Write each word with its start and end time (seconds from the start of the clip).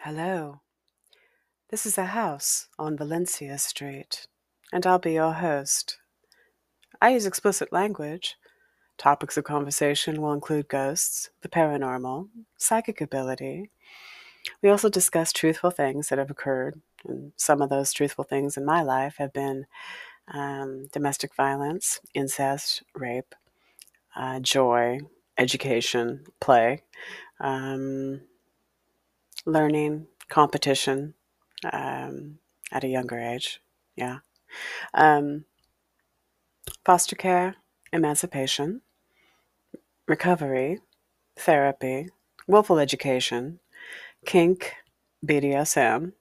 Hello. 0.00 0.60
This 1.70 1.86
is 1.86 1.96
a 1.96 2.04
house 2.04 2.68
on 2.78 2.96
Valencia 2.96 3.56
Street, 3.56 4.26
and 4.70 4.86
I'll 4.86 4.98
be 4.98 5.14
your 5.14 5.32
host. 5.32 5.98
I 7.00 7.10
use 7.10 7.24
explicit 7.24 7.72
language. 7.72 8.36
Topics 8.98 9.38
of 9.38 9.44
conversation 9.44 10.20
will 10.20 10.34
include 10.34 10.68
ghosts, 10.68 11.30
the 11.40 11.48
paranormal, 11.48 12.28
psychic 12.58 13.00
ability. 13.00 13.70
We 14.62 14.68
also 14.68 14.90
discuss 14.90 15.32
truthful 15.32 15.70
things 15.70 16.08
that 16.08 16.18
have 16.18 16.30
occurred, 16.30 16.82
and 17.08 17.32
some 17.36 17.62
of 17.62 17.70
those 17.70 17.92
truthful 17.92 18.24
things 18.24 18.58
in 18.58 18.64
my 18.66 18.82
life 18.82 19.14
have 19.16 19.32
been 19.32 19.64
um, 20.28 20.86
domestic 20.92 21.34
violence, 21.34 21.98
incest, 22.12 22.82
rape, 22.94 23.34
uh, 24.14 24.40
joy, 24.40 24.98
education, 25.38 26.24
play, 26.40 26.82
um, 27.40 28.20
learning, 29.46 30.06
competition 30.28 31.14
um, 31.72 32.38
at 32.72 32.84
a 32.84 32.88
younger 32.88 33.18
age. 33.18 33.60
Yeah. 33.96 34.18
Um, 34.92 35.44
foster 36.84 37.16
care, 37.16 37.56
emancipation, 37.92 38.82
recovery, 40.06 40.80
therapy, 41.36 42.08
willful 42.46 42.78
education, 42.78 43.60
kink, 44.26 44.74
BDSM, 45.24 46.12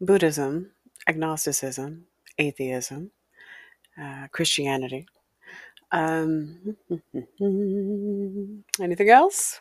Buddhism, 0.00 0.70
agnosticism, 1.08 2.06
atheism, 2.38 3.10
uh, 4.00 4.28
Christianity. 4.30 5.06
Um, 5.92 6.76
anything 8.80 9.10
else? 9.10 9.60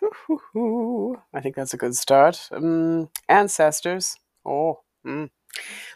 I 1.33 1.41
think 1.41 1.55
that's 1.55 1.73
a 1.73 1.77
good 1.77 1.95
start. 1.95 2.49
Um, 2.51 3.09
ancestors. 3.29 4.17
Oh, 4.45 4.81
mm. 5.05 5.29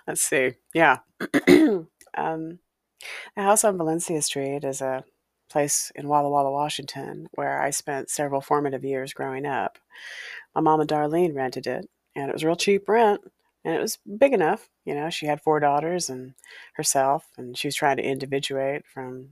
let's 0.07 0.21
see. 0.21 0.55
Yeah. 0.73 0.97
um, 1.47 2.59
the 3.35 3.41
house 3.41 3.63
on 3.63 3.77
Valencia 3.77 4.21
Street 4.21 4.63
is 4.63 4.81
a 4.81 5.03
place 5.49 5.91
in 5.95 6.07
Walla 6.07 6.29
Walla, 6.29 6.51
Washington, 6.51 7.27
where 7.33 7.61
I 7.61 7.71
spent 7.71 8.09
several 8.09 8.41
formative 8.41 8.83
years 8.83 9.13
growing 9.13 9.45
up. 9.45 9.77
My 10.55 10.61
mama 10.61 10.85
Darlene 10.85 11.35
rented 11.35 11.67
it, 11.67 11.89
and 12.15 12.29
it 12.29 12.33
was 12.33 12.43
real 12.43 12.55
cheap 12.55 12.87
rent, 12.87 13.21
and 13.65 13.75
it 13.75 13.81
was 13.81 13.97
big 14.17 14.33
enough. 14.33 14.69
You 14.85 14.95
know, 14.95 15.09
she 15.09 15.25
had 15.25 15.41
four 15.41 15.59
daughters 15.59 16.09
and 16.09 16.33
herself, 16.73 17.27
and 17.37 17.57
she 17.57 17.67
was 17.67 17.75
trying 17.75 17.97
to 17.97 18.03
individuate 18.03 18.83
from 18.85 19.31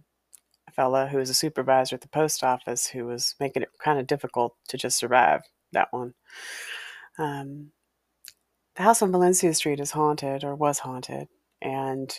fella 0.71 1.07
who 1.07 1.17
was 1.17 1.29
a 1.29 1.33
supervisor 1.33 1.95
at 1.95 2.01
the 2.01 2.07
post 2.07 2.43
office 2.43 2.87
who 2.87 3.05
was 3.05 3.35
making 3.39 3.63
it 3.63 3.69
kind 3.79 3.99
of 3.99 4.07
difficult 4.07 4.55
to 4.67 4.77
just 4.77 4.97
survive 4.97 5.41
that 5.73 5.87
one. 5.91 6.13
Um, 7.17 7.71
the 8.75 8.83
house 8.83 9.01
on 9.01 9.11
Valencia 9.11 9.53
Street 9.53 9.79
is 9.79 9.91
haunted 9.91 10.43
or 10.43 10.55
was 10.55 10.79
haunted, 10.79 11.27
and 11.61 12.13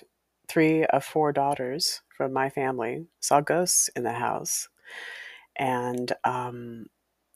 three 0.49 0.85
of 0.87 1.05
four 1.05 1.33
daughters 1.33 2.03
from 2.17 2.33
my 2.33 2.51
family 2.51 3.07
saw 3.21 3.41
ghosts 3.41 3.89
in 3.95 4.03
the 4.03 4.13
house. 4.13 4.69
And 5.57 6.13
um, 6.25 6.87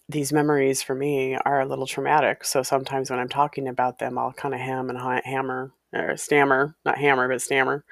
these 0.09 0.33
memories 0.33 0.83
for 0.83 0.95
me 0.95 1.37
are 1.37 1.61
a 1.61 1.67
little 1.67 1.87
traumatic. 1.87 2.45
So 2.45 2.63
sometimes 2.63 3.11
when 3.11 3.19
I'm 3.19 3.29
talking 3.29 3.69
about 3.69 3.99
them, 3.99 4.19
I'll 4.19 4.33
kind 4.33 4.55
of 4.55 4.61
ham 4.61 4.91
and 4.91 5.23
hammer 5.25 5.73
or 5.93 6.17
stammer, 6.17 6.75
not 6.85 6.99
hammer, 6.99 7.29
but 7.29 7.43
stammer, 7.43 7.85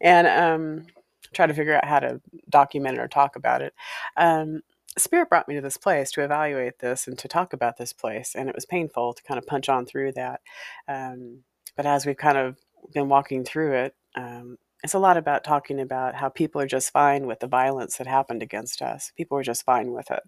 and 0.00 0.26
um, 0.26 0.86
try 1.32 1.46
to 1.46 1.54
figure 1.54 1.74
out 1.76 1.84
how 1.84 2.00
to 2.00 2.20
document 2.48 2.98
it 2.98 3.00
or 3.00 3.08
talk 3.08 3.36
about 3.36 3.62
it. 3.62 3.74
Um, 4.16 4.62
Spirit 4.96 5.28
brought 5.28 5.48
me 5.48 5.54
to 5.54 5.60
this 5.60 5.76
place 5.76 6.10
to 6.12 6.24
evaluate 6.24 6.80
this 6.80 7.06
and 7.06 7.18
to 7.18 7.28
talk 7.28 7.52
about 7.52 7.76
this 7.76 7.92
place, 7.92 8.34
and 8.34 8.48
it 8.48 8.54
was 8.54 8.66
painful 8.66 9.14
to 9.14 9.22
kind 9.22 9.38
of 9.38 9.46
punch 9.46 9.68
on 9.68 9.86
through 9.86 10.12
that. 10.12 10.40
Um, 10.88 11.44
but 11.76 11.86
as 11.86 12.04
we've 12.04 12.16
kind 12.16 12.38
of 12.38 12.56
been 12.92 13.08
walking 13.08 13.44
through 13.44 13.74
it, 13.74 13.94
um, 14.16 14.58
it's 14.82 14.94
a 14.94 14.98
lot 14.98 15.16
about 15.16 15.44
talking 15.44 15.80
about 15.80 16.14
how 16.14 16.28
people 16.28 16.60
are 16.60 16.66
just 16.66 16.92
fine 16.92 17.26
with 17.26 17.40
the 17.40 17.46
violence 17.46 17.96
that 17.96 18.06
happened 18.06 18.42
against 18.42 18.80
us. 18.80 19.12
People 19.16 19.38
are 19.38 19.42
just 19.42 19.64
fine 19.64 19.92
with 19.92 20.10
it. 20.10 20.22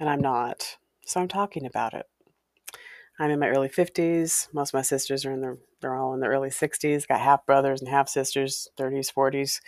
And 0.00 0.08
I'm 0.08 0.20
not. 0.20 0.76
So 1.04 1.20
I'm 1.20 1.28
talking 1.28 1.66
about 1.66 1.94
it. 1.94 2.06
I'm 3.18 3.30
in 3.30 3.38
my 3.38 3.48
early 3.48 3.68
50s. 3.68 4.52
Most 4.52 4.70
of 4.70 4.74
my 4.74 4.82
sisters 4.82 5.24
are 5.24 5.32
in 5.32 5.40
their, 5.40 5.56
all 5.94 6.14
in 6.14 6.20
the 6.20 6.26
early 6.26 6.50
60s. 6.50 7.06
Got 7.06 7.20
half 7.20 7.46
brothers 7.46 7.80
and 7.80 7.88
half 7.88 8.08
sisters, 8.08 8.68
30s, 8.78 9.12
40s. 9.12 9.60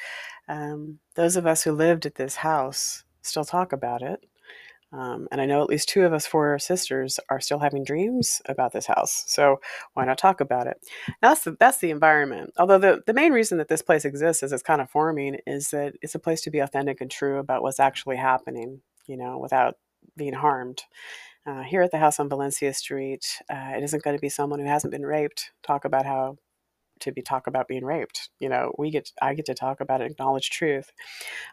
Um, 0.48 0.98
those 1.14 1.36
of 1.36 1.46
us 1.46 1.62
who 1.62 1.72
lived 1.72 2.06
at 2.06 2.14
this 2.16 2.36
house 2.36 3.04
still 3.22 3.44
talk 3.44 3.72
about 3.72 4.02
it. 4.02 4.24
Um, 4.90 5.28
and 5.30 5.40
I 5.40 5.44
know 5.44 5.62
at 5.62 5.68
least 5.68 5.90
two 5.90 6.04
of 6.04 6.14
us 6.14 6.26
four 6.26 6.58
sisters 6.58 7.20
are 7.28 7.40
still 7.40 7.58
having 7.58 7.84
dreams 7.84 8.40
about 8.46 8.72
this 8.72 8.86
house. 8.86 9.24
So 9.26 9.60
why 9.92 10.06
not 10.06 10.16
talk 10.16 10.40
about 10.40 10.66
it? 10.66 10.78
Now 11.22 11.28
that's 11.30 11.44
the, 11.44 11.56
that's 11.60 11.78
the 11.78 11.90
environment. 11.90 12.54
Although 12.56 12.78
the, 12.78 13.02
the 13.06 13.12
main 13.12 13.32
reason 13.32 13.58
that 13.58 13.68
this 13.68 13.82
place 13.82 14.06
exists 14.06 14.42
as 14.42 14.52
it's 14.52 14.62
kind 14.62 14.80
of 14.80 14.88
forming 14.90 15.36
is 15.46 15.70
that 15.70 15.94
it's 16.00 16.14
a 16.14 16.18
place 16.18 16.40
to 16.42 16.50
be 16.50 16.60
authentic 16.60 17.02
and 17.02 17.10
true 17.10 17.38
about 17.38 17.62
what's 17.62 17.80
actually 17.80 18.16
happening, 18.16 18.80
you 19.06 19.18
know, 19.18 19.36
without 19.38 19.74
being 20.16 20.32
harmed. 20.32 20.82
Uh, 21.48 21.62
here 21.62 21.80
at 21.80 21.90
the 21.90 21.98
house 21.98 22.20
on 22.20 22.28
Valencia 22.28 22.74
Street, 22.74 23.40
uh, 23.50 23.72
it 23.74 23.82
isn't 23.82 24.02
going 24.02 24.14
to 24.14 24.20
be 24.20 24.28
someone 24.28 24.60
who 24.60 24.66
hasn't 24.66 24.90
been 24.90 25.06
raped 25.06 25.50
talk 25.62 25.86
about 25.86 26.04
how 26.04 26.36
to 27.00 27.10
be 27.10 27.22
talk 27.22 27.46
about 27.46 27.68
being 27.68 27.86
raped. 27.86 28.28
You 28.38 28.50
know, 28.50 28.74
we 28.76 28.90
get 28.90 29.10
I 29.22 29.32
get 29.32 29.46
to 29.46 29.54
talk 29.54 29.80
about 29.80 30.02
it, 30.02 30.10
acknowledge 30.10 30.50
truth. 30.50 30.92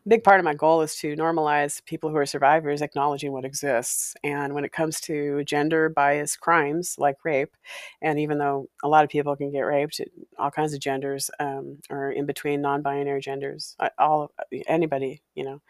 A 0.05 0.09
big 0.09 0.22
part 0.22 0.39
of 0.41 0.44
my 0.44 0.53
goal 0.53 0.81
is 0.81 0.97
to 0.97 1.16
normalize 1.16 1.85
people 1.85 2.09
who 2.09 2.17
are 2.17 2.25
survivors 2.25 2.81
acknowledging 2.81 3.31
what 3.31 3.45
exists. 3.45 4.16
And 4.22 4.53
when 4.53 4.66
it 4.66 4.73
comes 4.73 5.00
to 5.01 5.45
gender 5.45 5.88
bias 5.88 6.35
crimes 6.35 6.95
like 6.97 7.23
rape, 7.23 7.55
and 8.01 8.19
even 8.19 8.38
though 8.38 8.67
a 8.84 8.89
lot 8.89 9.05
of 9.05 9.09
people 9.09 9.38
can 9.38 9.51
get 9.51 9.61
raped, 9.61 10.01
all 10.38 10.51
kinds 10.51 10.73
of 10.73 10.81
genders 10.81 11.31
um, 11.39 11.78
or 11.89 12.11
in 12.11 12.25
between 12.25 12.59
non-binary 12.59 13.22
genders, 13.22 13.78
all 13.97 14.31
anybody, 14.67 15.22
you 15.35 15.45
know. 15.45 15.61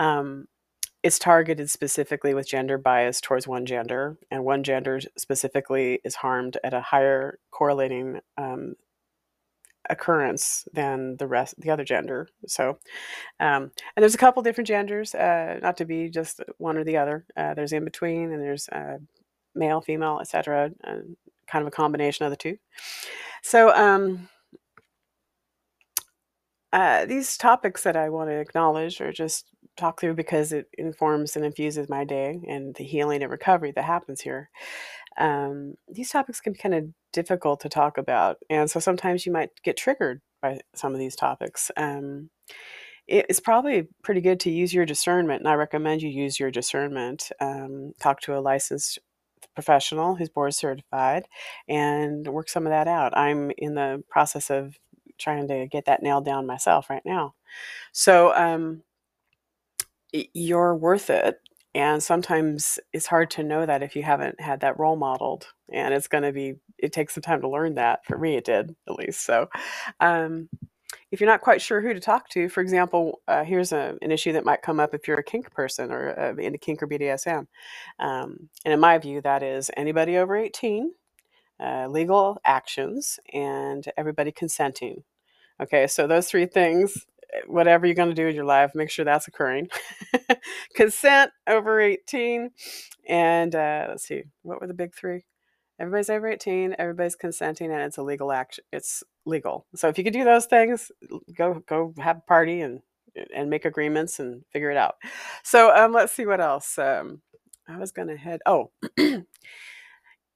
Um, 0.00 0.48
it's 1.08 1.18
targeted 1.18 1.70
specifically 1.70 2.34
with 2.34 2.46
gender 2.46 2.76
bias 2.76 3.22
towards 3.22 3.48
one 3.48 3.64
gender, 3.64 4.18
and 4.30 4.44
one 4.44 4.62
gender 4.62 5.00
specifically 5.16 6.00
is 6.04 6.16
harmed 6.16 6.58
at 6.62 6.74
a 6.74 6.82
higher 6.82 7.38
correlating 7.50 8.20
um, 8.36 8.74
occurrence 9.88 10.68
than 10.74 11.16
the 11.16 11.26
rest 11.26 11.58
the 11.58 11.70
other 11.70 11.82
gender. 11.82 12.28
So 12.46 12.78
um, 13.40 13.72
and 13.96 14.02
there's 14.02 14.14
a 14.14 14.18
couple 14.18 14.42
different 14.42 14.68
genders 14.68 15.14
uh, 15.14 15.58
not 15.62 15.78
to 15.78 15.86
be 15.86 16.10
just 16.10 16.42
one 16.58 16.76
or 16.76 16.84
the 16.84 16.98
other. 16.98 17.24
Uh, 17.34 17.54
there's 17.54 17.72
in 17.72 17.86
between 17.86 18.30
and 18.30 18.42
there's 18.42 18.68
uh, 18.68 18.98
male 19.54 19.80
female 19.80 20.18
etc 20.20 20.70
kind 20.84 21.62
of 21.62 21.68
a 21.68 21.70
combination 21.70 22.26
of 22.26 22.30
the 22.30 22.36
two. 22.36 22.58
So 23.42 23.74
um, 23.74 24.28
uh, 26.70 27.06
these 27.06 27.38
topics 27.38 27.82
that 27.82 27.96
i 27.96 28.10
want 28.10 28.28
to 28.28 28.38
acknowledge 28.38 29.00
are 29.00 29.10
just 29.10 29.46
talk 29.78 30.00
through 30.00 30.14
because 30.14 30.52
it 30.52 30.66
informs 30.76 31.36
and 31.36 31.44
infuses 31.44 31.88
my 31.88 32.04
day 32.04 32.40
and 32.48 32.74
the 32.74 32.84
healing 32.84 33.22
and 33.22 33.30
recovery 33.30 33.72
that 33.72 33.84
happens 33.84 34.20
here 34.20 34.50
um, 35.18 35.74
these 35.88 36.10
topics 36.10 36.40
can 36.40 36.52
be 36.52 36.58
kind 36.58 36.74
of 36.74 36.86
difficult 37.12 37.60
to 37.60 37.68
talk 37.68 37.98
about. 37.98 38.38
And 38.48 38.70
so 38.70 38.80
sometimes 38.80 39.26
you 39.26 39.32
might 39.32 39.50
get 39.64 39.76
triggered 39.76 40.20
by 40.40 40.60
some 40.74 40.92
of 40.92 41.00
these 41.00 41.16
topics. 41.16 41.70
Um, 41.76 42.30
it's 43.06 43.40
probably 43.40 43.88
pretty 44.02 44.20
good 44.20 44.38
to 44.40 44.50
use 44.50 44.74
your 44.74 44.84
discernment, 44.84 45.40
and 45.40 45.48
I 45.48 45.54
recommend 45.54 46.02
you 46.02 46.10
use 46.10 46.38
your 46.38 46.50
discernment. 46.50 47.30
Um, 47.40 47.94
talk 47.98 48.20
to 48.22 48.36
a 48.36 48.40
licensed 48.40 48.98
professional 49.54 50.14
who's 50.14 50.28
board 50.28 50.52
certified 50.52 51.24
and 51.68 52.28
work 52.28 52.50
some 52.50 52.66
of 52.66 52.70
that 52.70 52.86
out. 52.86 53.16
I'm 53.16 53.50
in 53.56 53.74
the 53.74 54.04
process 54.10 54.50
of 54.50 54.76
trying 55.16 55.48
to 55.48 55.66
get 55.66 55.86
that 55.86 56.02
nailed 56.02 56.26
down 56.26 56.46
myself 56.46 56.90
right 56.90 57.02
now. 57.04 57.34
So, 57.92 58.34
um, 58.34 58.82
you're 60.34 60.76
worth 60.76 61.10
it 61.10 61.40
and 61.74 62.02
sometimes 62.02 62.78
it's 62.92 63.06
hard 63.06 63.30
to 63.32 63.42
know 63.44 63.66
that 63.66 63.82
if 63.82 63.96
you 63.96 64.02
haven't 64.02 64.40
had 64.40 64.60
that 64.60 64.78
role 64.78 64.96
modeled 64.96 65.48
and 65.72 65.94
it's 65.94 66.08
going 66.08 66.24
to 66.24 66.32
be 66.32 66.54
it 66.78 66.92
takes 66.92 67.14
some 67.14 67.22
time 67.22 67.40
to 67.42 67.48
learn 67.50 67.74
that 67.76 68.04
for 68.06 68.18
me 68.18 68.36
it 68.36 68.44
did 68.44 68.74
at 68.88 68.94
least 68.96 69.24
so 69.24 69.48
um, 70.00 70.48
if 71.12 71.20
you're 71.20 71.30
not 71.30 71.42
quite 71.42 71.62
sure 71.62 71.80
who 71.82 71.94
to 71.94 72.00
talk 72.00 72.28
to 72.30 72.48
for 72.48 72.60
example 72.62 73.20
uh, 73.28 73.44
here's 73.44 73.72
a, 73.72 73.96
an 74.02 74.12
issue 74.12 74.32
that 74.32 74.44
might 74.46 74.62
come 74.62 74.80
up 74.80 74.94
if 74.94 75.08
you're 75.08 75.18
a 75.18 75.24
kink 75.24 75.52
person 75.52 75.92
or 75.92 76.18
uh, 76.18 76.34
into 76.36 76.58
kink 76.58 76.82
or 76.82 76.88
bdsm 76.88 77.46
um, 78.00 78.48
and 78.64 78.74
in 78.74 78.80
my 78.80 78.98
view 78.98 79.20
that 79.22 79.42
is 79.42 79.70
anybody 79.76 80.16
over 80.18 80.36
18 80.36 80.92
uh, 81.62 81.88
legal 81.88 82.38
actions 82.44 83.18
and 83.34 83.86
everybody 83.96 84.32
consenting 84.32 85.04
okay 85.62 85.86
so 85.86 86.06
those 86.06 86.28
three 86.28 86.46
things 86.46 87.06
whatever 87.46 87.86
you're 87.86 87.94
going 87.94 88.08
to 88.08 88.14
do 88.14 88.26
in 88.26 88.34
your 88.34 88.44
life, 88.44 88.72
make 88.74 88.90
sure 88.90 89.04
that's 89.04 89.28
occurring. 89.28 89.68
Consent 90.74 91.32
over 91.46 91.80
18. 91.80 92.50
And 93.08 93.54
uh, 93.54 93.86
let's 93.88 94.06
see, 94.06 94.24
what 94.42 94.60
were 94.60 94.66
the 94.66 94.74
big 94.74 94.94
three? 94.94 95.24
Everybody's 95.80 96.10
over 96.10 96.26
18, 96.26 96.74
everybody's 96.78 97.14
consenting, 97.14 97.70
and 97.70 97.80
it's 97.82 97.98
a 97.98 98.02
legal 98.02 98.32
action. 98.32 98.64
It's 98.72 99.04
legal. 99.24 99.66
So 99.76 99.88
if 99.88 99.96
you 99.96 100.02
could 100.02 100.12
do 100.12 100.24
those 100.24 100.46
things, 100.46 100.90
go 101.36 101.62
go 101.68 101.94
have 101.98 102.16
a 102.16 102.22
party 102.22 102.62
and 102.62 102.80
and 103.34 103.48
make 103.48 103.64
agreements 103.64 104.18
and 104.18 104.42
figure 104.52 104.72
it 104.72 104.76
out. 104.76 104.96
So 105.44 105.74
um, 105.74 105.92
let's 105.92 106.12
see 106.12 106.26
what 106.26 106.40
else. 106.40 106.78
Um, 106.78 107.22
I 107.68 107.78
was 107.78 107.92
going 107.92 108.08
to 108.08 108.16
head. 108.16 108.40
Oh, 108.44 108.72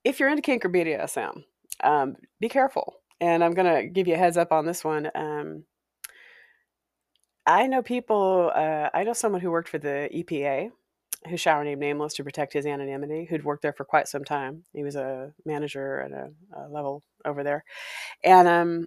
if 0.05 0.21
you're 0.21 0.29
into 0.29 0.43
kink 0.43 0.65
or 0.65 0.71
BDSM, 0.71 1.43
um, 1.83 2.17
be 2.41 2.49
careful. 2.49 2.95
And 3.21 3.43
I'm 3.43 3.53
going 3.53 3.73
to 3.75 3.89
give 3.89 4.09
you 4.09 4.15
a 4.15 4.19
heads 4.19 4.37
up 4.37 4.53
on 4.53 4.67
this 4.67 4.85
one. 4.85 5.11
Um, 5.15 5.65
I 7.47 7.67
know 7.67 7.83
people, 7.83 8.53
uh, 8.55 8.91
I 8.95 9.05
know 9.05 9.13
someone 9.13 9.41
who 9.41 9.51
worked 9.51 9.69
for 9.69 9.79
the 9.79 10.09
EPA, 10.15 10.71
who 11.29 11.37
shall 11.37 11.59
remain 11.59 11.79
nameless 11.79 12.15
to 12.15 12.25
protect 12.25 12.53
his 12.53 12.67
anonymity, 12.67 13.27
who'd 13.29 13.45
worked 13.45 13.63
there 13.63 13.73
for 13.73 13.85
quite 13.85 14.09
some 14.09 14.25
time. 14.25 14.65
He 14.73 14.83
was 14.83 14.97
a 14.97 15.33
manager 15.45 16.01
at 16.01 16.13
a, 16.13 16.31
a 16.57 16.69
level 16.69 17.03
over 17.25 17.45
there. 17.45 17.65
And 18.25 18.49
um, 18.49 18.87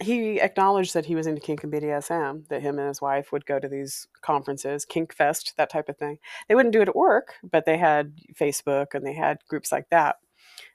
he 0.00 0.40
acknowledged 0.40 0.94
that 0.94 1.06
he 1.06 1.14
was 1.14 1.26
into 1.26 1.40
kink 1.40 1.64
and 1.64 1.72
BDSM, 1.72 2.48
that 2.48 2.62
him 2.62 2.78
and 2.78 2.88
his 2.88 3.00
wife 3.00 3.32
would 3.32 3.46
go 3.46 3.58
to 3.58 3.68
these 3.68 4.06
conferences, 4.22 4.84
Kink 4.84 5.12
Fest, 5.12 5.54
that 5.56 5.70
type 5.70 5.88
of 5.88 5.96
thing. 5.96 6.18
They 6.48 6.54
wouldn't 6.54 6.72
do 6.72 6.82
it 6.82 6.88
at 6.88 6.96
work, 6.96 7.34
but 7.42 7.64
they 7.64 7.78
had 7.78 8.12
Facebook 8.38 8.94
and 8.94 9.04
they 9.04 9.14
had 9.14 9.38
groups 9.48 9.72
like 9.72 9.88
that. 9.90 10.16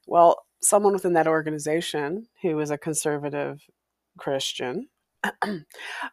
Well, 0.08 0.46
someone 0.62 0.94
within 0.94 1.14
that 1.14 1.28
organization 1.28 2.28
who 2.42 2.56
was 2.56 2.72
a 2.72 2.78
conservative 2.78 3.62
Christian 4.18 4.88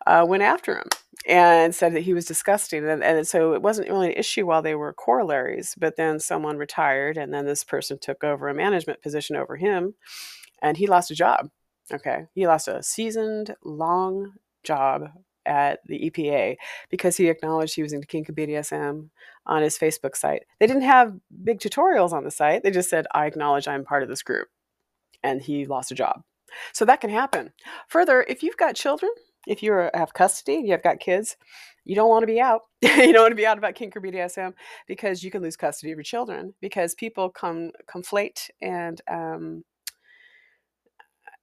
uh, 0.07 0.25
went 0.27 0.43
after 0.43 0.79
him 0.79 0.89
and 1.27 1.75
said 1.75 1.95
that 1.95 2.03
he 2.03 2.15
was 2.15 2.25
disgusting. 2.25 2.89
And, 2.89 3.03
and 3.03 3.27
so 3.27 3.53
it 3.55 3.63
wasn't 3.63 3.89
really 3.89 4.09
an 4.09 4.19
issue 4.19 4.47
while 4.47 4.63
they 4.63 4.75
were 4.75 4.93
corollaries, 4.93 5.75
but 5.79 5.97
then 5.97 6.21
someone 6.21 6.57
retired 6.57 7.17
and 7.17 7.33
then 7.33 7.47
this 7.47 7.65
person 7.65 7.99
took 8.01 8.25
over 8.25 8.49
a 8.49 8.55
management 8.55 9.03
position 9.03 9.37
over 9.37 9.57
him 9.57 9.95
and 10.63 10.77
he 10.77 10.87
lost 10.87 11.11
a 11.11 11.15
job 11.15 11.51
Okay. 11.93 12.27
He 12.35 12.47
lost 12.47 12.69
a 12.69 12.83
seasoned, 12.83 13.55
long 13.65 14.33
job 14.63 15.09
at 15.47 15.81
the 15.87 16.11
EPA 16.11 16.57
because 16.91 17.17
he 17.17 17.29
acknowledged 17.29 17.75
he 17.75 17.83
was 17.83 17.93
into 17.93 18.07
kink 18.07 18.29
and 18.29 18.37
BDSM 18.37 19.09
on 19.47 19.63
his 19.63 19.79
Facebook 19.79 20.17
site. 20.17 20.45
They 20.59 20.67
didn't 20.67 20.83
have 20.83 21.15
big 21.43 21.59
tutorials 21.59 22.13
on 22.13 22.25
the 22.25 22.31
site. 22.31 22.63
They 22.63 22.71
just 22.71 22.91
said, 22.91 23.07
I 23.13 23.27
acknowledge 23.27 23.67
I'm 23.67 23.85
part 23.85 24.03
of 24.03 24.09
this 24.09 24.23
group. 24.23 24.49
And 25.23 25.43
he 25.43 25.67
lost 25.67 25.91
a 25.91 25.95
job. 25.95 26.23
So 26.73 26.85
that 26.85 27.01
can 27.01 27.11
happen. 27.11 27.53
Further, 27.89 28.25
if 28.29 28.43
you've 28.43 28.57
got 28.57 28.75
children, 28.75 29.11
if 29.47 29.63
you 29.63 29.89
have 29.95 30.15
custody, 30.15 30.63
you've 30.65 30.83
got 30.83 31.01
kids, 31.01 31.37
you 31.85 31.95
don't 31.95 32.09
want 32.09 32.23
to 32.23 32.27
be 32.27 32.41
out. 32.41 32.63
you 32.83 33.13
don't 33.13 33.23
want 33.23 33.33
to 33.33 33.37
be 33.37 33.47
out 33.47 33.59
about 33.59 33.75
kink 33.75 33.97
or 33.97 34.01
BDSM 34.01 34.53
because 34.87 35.23
you 35.23 35.31
can 35.31 35.43
lose 35.43 35.57
custody 35.57 35.93
of 35.93 35.99
your 35.99 36.05
children 36.05 36.55
because 36.61 36.95
people 36.95 37.31
come 37.31 37.71
conflate 37.89 38.51
and 38.61 39.01
um, 39.11 39.65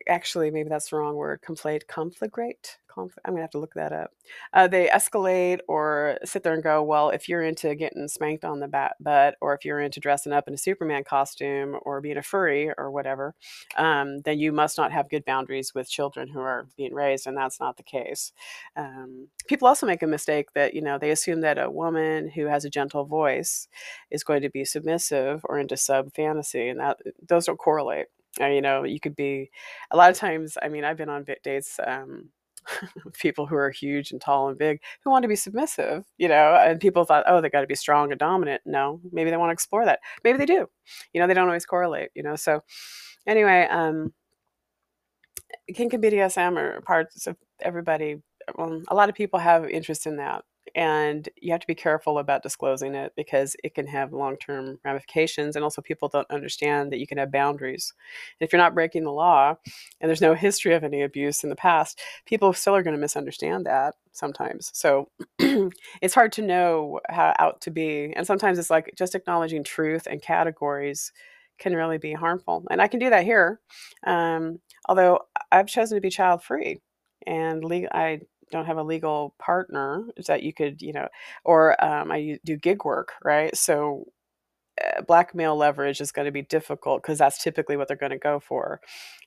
actually 0.07 0.51
maybe 0.51 0.69
that's 0.69 0.89
the 0.89 0.95
wrong 0.97 1.15
word 1.15 1.41
conflate 1.45 1.85
conflagrate 1.85 2.77
i'm 2.97 3.33
gonna 3.33 3.41
have 3.41 3.51
to 3.51 3.59
look 3.59 3.73
that 3.73 3.91
up 3.91 4.11
uh, 4.53 4.67
they 4.67 4.87
escalate 4.87 5.59
or 5.67 6.17
sit 6.23 6.43
there 6.43 6.53
and 6.53 6.63
go 6.63 6.81
well 6.83 7.09
if 7.09 7.27
you're 7.29 7.43
into 7.43 7.75
getting 7.75 8.07
spanked 8.07 8.43
on 8.43 8.59
the 8.59 8.67
bat- 8.67 8.95
butt 8.99 9.35
or 9.41 9.53
if 9.53 9.63
you're 9.63 9.79
into 9.79 9.99
dressing 9.99 10.33
up 10.33 10.47
in 10.47 10.53
a 10.53 10.57
superman 10.57 11.03
costume 11.03 11.77
or 11.83 12.01
being 12.01 12.17
a 12.17 12.21
furry 12.21 12.71
or 12.77 12.91
whatever 12.91 13.33
um, 13.77 14.19
then 14.21 14.39
you 14.39 14.51
must 14.51 14.77
not 14.77 14.91
have 14.91 15.09
good 15.09 15.25
boundaries 15.25 15.73
with 15.73 15.89
children 15.89 16.27
who 16.27 16.39
are 16.39 16.67
being 16.77 16.93
raised 16.93 17.27
and 17.27 17.37
that's 17.37 17.59
not 17.59 17.77
the 17.77 17.83
case 17.83 18.31
um, 18.75 19.27
people 19.47 19.67
also 19.67 19.85
make 19.85 20.03
a 20.03 20.07
mistake 20.07 20.51
that 20.53 20.73
you 20.73 20.81
know 20.81 20.97
they 20.97 21.11
assume 21.11 21.41
that 21.41 21.57
a 21.57 21.69
woman 21.69 22.29
who 22.29 22.45
has 22.45 22.65
a 22.65 22.69
gentle 22.69 23.05
voice 23.05 23.67
is 24.11 24.23
going 24.23 24.41
to 24.41 24.49
be 24.49 24.65
submissive 24.65 25.41
or 25.45 25.59
into 25.59 25.77
sub 25.77 26.13
fantasy 26.13 26.69
and 26.69 26.79
that 26.79 26.97
those 27.27 27.45
don't 27.45 27.57
correlate 27.57 28.07
you 28.39 28.61
know, 28.61 28.83
you 28.83 28.99
could 28.99 29.15
be 29.15 29.49
a 29.91 29.97
lot 29.97 30.11
of 30.11 30.17
times. 30.17 30.57
I 30.61 30.69
mean, 30.69 30.83
I've 30.83 30.97
been 30.97 31.09
on 31.09 31.25
dates 31.43 31.79
um, 31.85 32.29
people 33.13 33.45
who 33.45 33.55
are 33.55 33.69
huge 33.69 34.11
and 34.11 34.21
tall 34.21 34.49
and 34.49 34.57
big 34.57 34.79
who 35.03 35.09
want 35.09 35.23
to 35.23 35.27
be 35.27 35.35
submissive, 35.35 36.05
you 36.17 36.27
know, 36.27 36.55
and 36.55 36.79
people 36.79 37.03
thought, 37.03 37.23
oh, 37.27 37.41
they 37.41 37.49
got 37.49 37.61
to 37.61 37.67
be 37.67 37.75
strong 37.75 38.11
and 38.11 38.19
dominant. 38.19 38.61
No, 38.65 38.99
maybe 39.11 39.29
they 39.29 39.37
want 39.37 39.49
to 39.49 39.53
explore 39.53 39.85
that. 39.85 39.99
Maybe 40.23 40.37
they 40.37 40.45
do. 40.45 40.67
You 41.13 41.21
know, 41.21 41.27
they 41.27 41.33
don't 41.33 41.47
always 41.47 41.65
correlate. 41.65 42.09
You 42.15 42.23
know, 42.23 42.35
so 42.35 42.61
anyway, 43.25 43.67
um, 43.69 44.13
kink 45.73 45.93
and 45.93 46.03
BDSM 46.03 46.57
are 46.57 46.81
parts 46.81 47.27
of 47.27 47.37
everybody. 47.61 48.17
Well, 48.55 48.81
a 48.87 48.95
lot 48.95 49.09
of 49.09 49.15
people 49.15 49.39
have 49.39 49.69
interest 49.69 50.07
in 50.07 50.17
that 50.17 50.43
and 50.75 51.27
you 51.41 51.51
have 51.51 51.61
to 51.61 51.67
be 51.67 51.75
careful 51.75 52.19
about 52.19 52.43
disclosing 52.43 52.95
it 52.95 53.13
because 53.15 53.55
it 53.63 53.73
can 53.73 53.87
have 53.87 54.13
long-term 54.13 54.79
ramifications 54.83 55.55
and 55.55 55.63
also 55.63 55.81
people 55.81 56.07
don't 56.07 56.29
understand 56.29 56.91
that 56.91 56.99
you 56.99 57.07
can 57.07 57.17
have 57.17 57.31
boundaries. 57.31 57.93
And 58.39 58.45
if 58.45 58.53
you're 58.53 58.61
not 58.61 58.73
breaking 58.73 59.03
the 59.03 59.11
law 59.11 59.55
and 59.99 60.09
there's 60.09 60.21
no 60.21 60.33
history 60.33 60.73
of 60.73 60.83
any 60.83 61.01
abuse 61.01 61.43
in 61.43 61.49
the 61.49 61.55
past 61.55 61.99
people 62.25 62.53
still 62.53 62.75
are 62.75 62.83
going 62.83 62.95
to 62.95 63.01
misunderstand 63.01 63.65
that 63.65 63.95
sometimes. 64.11 64.71
So 64.73 65.09
it's 65.39 66.15
hard 66.15 66.31
to 66.33 66.41
know 66.41 66.99
how 67.09 67.33
out 67.39 67.61
to 67.61 67.71
be 67.71 68.13
and 68.15 68.25
sometimes 68.25 68.59
it's 68.59 68.69
like 68.69 68.93
just 68.97 69.15
acknowledging 69.15 69.63
truth 69.63 70.07
and 70.09 70.21
categories 70.21 71.11
can 71.59 71.75
really 71.75 71.97
be 71.97 72.13
harmful 72.13 72.63
and 72.69 72.79
i 72.79 72.87
can 72.87 72.99
do 72.99 73.09
that 73.09 73.23
here. 73.23 73.59
Um, 74.05 74.59
although 74.87 75.19
i've 75.51 75.67
chosen 75.67 75.97
to 75.97 76.01
be 76.01 76.09
child 76.09 76.43
free 76.43 76.81
and 77.25 77.63
legal, 77.63 77.89
I 77.93 78.21
don't 78.51 78.65
have 78.65 78.77
a 78.77 78.83
legal 78.83 79.35
partner 79.39 80.05
that 80.27 80.43
you 80.43 80.53
could 80.53 80.81
you 80.81 80.93
know 80.93 81.07
or 81.43 81.83
um, 81.83 82.11
i 82.11 82.37
do 82.45 82.57
gig 82.57 82.83
work 82.85 83.13
right? 83.23 83.55
So 83.55 84.05
uh, 84.83 85.01
blackmail 85.01 85.55
leverage 85.55 86.01
is 86.01 86.11
going 86.11 86.27
to 86.27 86.31
be 86.31 86.43
difficult 86.43 87.01
because 87.01 87.17
that's 87.17 87.41
typically 87.43 87.77
what 87.77 87.87
they're 87.87 87.97
going 87.97 88.11
to 88.11 88.17
go 88.17 88.39
for. 88.39 88.79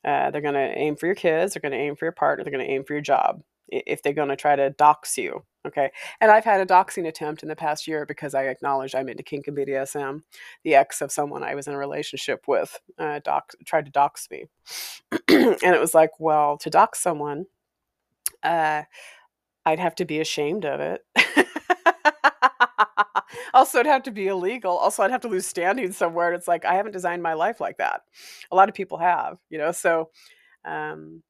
Uh, 0.04 0.30
they're 0.30 0.40
going 0.40 0.54
to 0.54 0.78
aim 0.78 0.96
for 0.96 1.06
your 1.06 1.14
kids 1.14 1.54
they're 1.54 1.60
going 1.60 1.72
to 1.72 1.78
aim 1.78 1.96
for 1.96 2.04
your 2.04 2.12
partner 2.12 2.44
they're 2.44 2.52
going 2.52 2.64
to 2.64 2.72
aim 2.72 2.84
for 2.84 2.94
your 2.94 3.02
job 3.02 3.42
if 3.68 4.02
they're 4.02 4.12
going 4.12 4.28
to 4.28 4.36
try 4.36 4.56
to 4.56 4.70
dox 4.70 5.18
you 5.18 5.44
okay? 5.66 5.90
And 6.20 6.30
i've 6.30 6.44
had 6.44 6.60
a 6.60 6.66
doxing 6.66 7.06
attempt 7.06 7.42
in 7.42 7.50
the 7.50 7.56
past 7.56 7.86
year 7.86 8.06
because 8.06 8.34
i 8.34 8.44
acknowledged 8.44 8.94
i'm 8.94 9.10
into 9.10 9.22
kink 9.22 9.46
and 9.46 9.56
bdsm 9.56 10.22
the 10.64 10.74
ex 10.74 11.02
of 11.02 11.12
someone 11.12 11.42
i 11.42 11.54
was 11.54 11.68
in 11.68 11.74
a 11.74 11.78
relationship 11.78 12.48
with 12.48 12.80
uh, 12.98 13.20
doc, 13.22 13.52
tried 13.66 13.84
to 13.84 13.92
dox 13.92 14.26
me. 14.30 14.46
And 15.28 15.74
it 15.74 15.80
was 15.80 15.94
like 15.94 16.10
well 16.18 16.56
to 16.58 16.70
dox 16.70 17.00
someone 17.02 17.44
uh, 18.42 18.82
I'd 19.66 19.78
have 19.78 19.94
to 19.96 20.04
be 20.04 20.20
ashamed 20.20 20.64
of 20.64 20.80
it. 20.80 21.04
also, 23.54 23.80
it'd 23.80 23.90
have 23.90 24.02
to 24.04 24.10
be 24.10 24.28
illegal. 24.28 24.76
Also, 24.76 25.02
I'd 25.02 25.10
have 25.10 25.20
to 25.22 25.28
lose 25.28 25.46
standing 25.46 25.92
somewhere. 25.92 26.32
It's 26.32 26.48
like 26.48 26.64
I 26.64 26.74
haven't 26.74 26.92
designed 26.92 27.22
my 27.22 27.34
life 27.34 27.60
like 27.60 27.78
that. 27.78 28.02
A 28.50 28.56
lot 28.56 28.68
of 28.68 28.74
people 28.74 28.98
have, 28.98 29.38
you 29.48 29.58
know. 29.58 29.72
So, 29.72 30.10
um, 30.64 31.22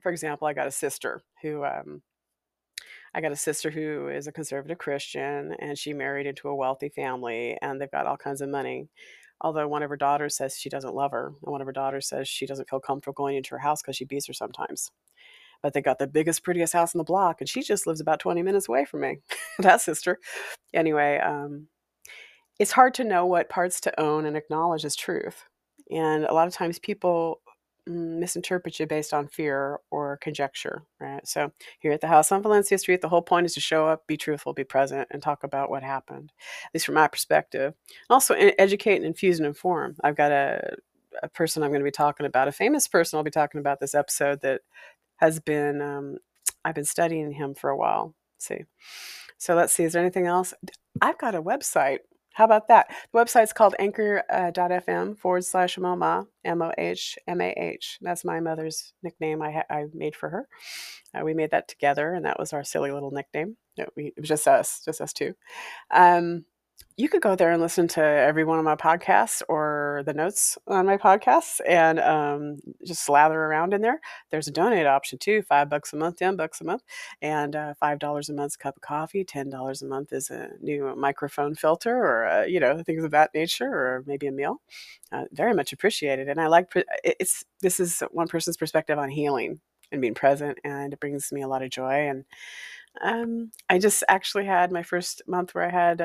for 0.00 0.10
example, 0.10 0.46
I 0.46 0.52
got 0.54 0.66
a 0.66 0.72
sister 0.72 1.22
who 1.42 1.64
um, 1.64 2.02
I 3.14 3.20
got 3.20 3.32
a 3.32 3.36
sister 3.36 3.70
who 3.70 4.08
is 4.08 4.26
a 4.26 4.32
conservative 4.32 4.78
Christian, 4.78 5.54
and 5.58 5.76
she 5.76 5.92
married 5.92 6.26
into 6.26 6.48
a 6.48 6.54
wealthy 6.54 6.88
family, 6.88 7.58
and 7.60 7.80
they've 7.80 7.90
got 7.90 8.06
all 8.06 8.16
kinds 8.16 8.40
of 8.40 8.48
money. 8.48 8.88
Although 9.40 9.68
one 9.68 9.82
of 9.82 9.90
her 9.90 9.96
daughters 9.96 10.36
says 10.36 10.56
she 10.56 10.68
doesn't 10.68 10.94
love 10.94 11.10
her, 11.10 11.32
and 11.42 11.52
one 11.52 11.60
of 11.60 11.66
her 11.66 11.72
daughters 11.72 12.08
says 12.08 12.28
she 12.28 12.46
doesn't 12.46 12.70
feel 12.70 12.80
comfortable 12.80 13.14
going 13.14 13.36
into 13.36 13.50
her 13.50 13.58
house 13.58 13.82
because 13.82 13.96
she 13.96 14.04
beats 14.04 14.28
her 14.28 14.32
sometimes 14.32 14.90
but 15.62 15.72
they 15.72 15.80
got 15.80 15.98
the 15.98 16.06
biggest, 16.06 16.42
prettiest 16.42 16.72
house 16.72 16.94
in 16.94 16.98
the 16.98 17.04
block, 17.04 17.40
and 17.40 17.48
she 17.48 17.62
just 17.62 17.86
lives 17.86 18.00
about 18.00 18.20
20 18.20 18.42
minutes 18.42 18.68
away 18.68 18.84
from 18.84 19.00
me. 19.00 19.18
that 19.58 19.80
sister. 19.80 20.18
Anyway, 20.74 21.18
um, 21.18 21.68
it's 22.58 22.72
hard 22.72 22.94
to 22.94 23.04
know 23.04 23.26
what 23.26 23.48
parts 23.48 23.80
to 23.82 24.00
own 24.00 24.26
and 24.26 24.36
acknowledge 24.36 24.84
as 24.84 24.96
truth. 24.96 25.44
And 25.90 26.24
a 26.24 26.34
lot 26.34 26.48
of 26.48 26.54
times 26.54 26.78
people 26.78 27.40
misinterpret 27.86 28.78
you 28.78 28.86
based 28.86 29.12
on 29.12 29.26
fear 29.26 29.80
or 29.90 30.16
conjecture, 30.18 30.82
right? 31.00 31.26
So 31.26 31.50
here 31.80 31.92
at 31.92 32.00
the 32.00 32.06
house 32.06 32.30
on 32.30 32.42
Valencia 32.42 32.78
Street, 32.78 33.00
the 33.00 33.08
whole 33.08 33.22
point 33.22 33.46
is 33.46 33.54
to 33.54 33.60
show 33.60 33.88
up, 33.88 34.06
be 34.06 34.16
truthful, 34.16 34.52
be 34.52 34.64
present, 34.64 35.08
and 35.10 35.20
talk 35.20 35.42
about 35.42 35.70
what 35.70 35.82
happened, 35.82 36.32
at 36.64 36.70
least 36.74 36.86
from 36.86 36.94
my 36.94 37.08
perspective. 37.08 37.74
Also, 38.08 38.34
educate 38.34 38.96
and 38.96 39.04
infuse 39.04 39.38
and 39.38 39.46
inform. 39.46 39.96
I've 40.04 40.16
got 40.16 40.30
a 40.30 40.76
a 41.22 41.28
person 41.28 41.62
I'm 41.62 41.70
going 41.70 41.80
to 41.80 41.84
be 41.84 41.90
talking 41.90 42.26
about, 42.26 42.48
a 42.48 42.52
famous 42.52 42.88
person 42.88 43.16
I'll 43.16 43.22
be 43.22 43.30
talking 43.30 43.58
about 43.58 43.80
this 43.80 43.94
episode 43.94 44.40
that 44.40 44.62
has 45.22 45.40
been 45.40 45.80
um, 45.80 46.18
I've 46.64 46.74
been 46.74 46.84
studying 46.84 47.32
him 47.32 47.54
for 47.54 47.70
a 47.70 47.76
while. 47.76 48.14
Let's 48.36 48.48
see, 48.48 48.64
so 49.38 49.54
let's 49.54 49.72
see. 49.72 49.84
Is 49.84 49.92
there 49.92 50.02
anything 50.02 50.26
else? 50.26 50.52
I've 51.00 51.18
got 51.18 51.34
a 51.34 51.42
website. 51.42 51.98
How 52.34 52.44
about 52.44 52.68
that? 52.68 52.86
The 53.12 53.18
website's 53.18 53.52
called 53.52 53.74
anchor.fm 53.78 55.12
uh, 55.12 55.14
forward 55.14 55.44
slash 55.44 55.76
Mohmah, 55.76 56.26
M 56.44 56.62
O 56.62 56.72
H 56.78 57.18
M 57.28 57.40
A 57.40 57.50
H. 57.56 57.98
That's 58.00 58.24
my 58.24 58.40
mother's 58.40 58.94
nickname 59.02 59.42
I, 59.42 59.52
ha- 59.52 59.70
I 59.70 59.84
made 59.92 60.16
for 60.16 60.28
her. 60.30 60.48
Uh, 61.14 61.24
we 61.24 61.34
made 61.34 61.50
that 61.50 61.68
together, 61.68 62.14
and 62.14 62.24
that 62.24 62.38
was 62.38 62.52
our 62.52 62.64
silly 62.64 62.90
little 62.90 63.10
nickname. 63.10 63.56
It, 63.76 63.90
we, 63.96 64.06
it 64.16 64.20
was 64.20 64.28
just 64.28 64.48
us, 64.48 64.80
just 64.84 65.00
us 65.00 65.12
two. 65.12 65.34
Um, 65.90 66.44
you 66.96 67.08
could 67.08 67.22
go 67.22 67.34
there 67.34 67.50
and 67.50 67.62
listen 67.62 67.88
to 67.88 68.02
every 68.02 68.44
one 68.44 68.58
of 68.58 68.64
my 68.64 68.76
podcasts 68.76 69.42
or 69.48 70.02
the 70.04 70.12
notes 70.12 70.58
on 70.66 70.84
my 70.84 70.98
podcasts 70.98 71.58
and 71.66 71.98
um, 71.98 72.58
just 72.86 73.04
slather 73.04 73.40
around 73.40 73.72
in 73.72 73.80
there. 73.80 73.98
There's 74.30 74.46
a 74.46 74.52
donate 74.52 74.86
option 74.86 75.18
too, 75.18 75.42
five 75.42 75.70
bucks 75.70 75.92
a 75.92 75.96
month, 75.96 76.18
ten 76.18 76.36
bucks 76.36 76.60
a 76.60 76.64
month, 76.64 76.82
and 77.22 77.56
uh, 77.56 77.74
five 77.80 77.98
dollars 77.98 78.28
a 78.28 78.34
month 78.34 78.58
cup 78.58 78.76
of 78.76 78.82
coffee. 78.82 79.24
Ten 79.24 79.48
dollars 79.48 79.80
a 79.80 79.86
month 79.86 80.12
is 80.12 80.30
a 80.30 80.50
new 80.60 80.94
microphone 80.94 81.54
filter 81.54 81.96
or 81.96 82.26
uh, 82.26 82.44
you 82.44 82.60
know 82.60 82.82
things 82.82 83.04
of 83.04 83.10
that 83.12 83.30
nature, 83.34 83.68
or 83.68 84.04
maybe 84.06 84.26
a 84.26 84.32
meal. 84.32 84.60
Uh, 85.10 85.24
very 85.32 85.54
much 85.54 85.72
appreciated, 85.72 86.28
and 86.28 86.40
I 86.40 86.46
like 86.46 86.72
it's 87.02 87.42
this 87.62 87.80
is 87.80 88.02
one 88.10 88.28
person's 88.28 88.56
perspective 88.58 88.98
on 88.98 89.08
healing 89.08 89.60
and 89.92 90.00
being 90.00 90.14
present, 90.14 90.58
and 90.62 90.92
it 90.92 91.00
brings 91.00 91.32
me 91.32 91.42
a 91.42 91.48
lot 91.48 91.62
of 91.62 91.70
joy 91.70 92.08
and. 92.08 92.24
Um, 93.02 93.52
I 93.70 93.78
just 93.78 94.04
actually 94.06 94.44
had 94.44 94.70
my 94.70 94.82
first 94.82 95.22
month 95.26 95.54
where 95.54 95.64
I 95.64 95.70
had 95.70 96.02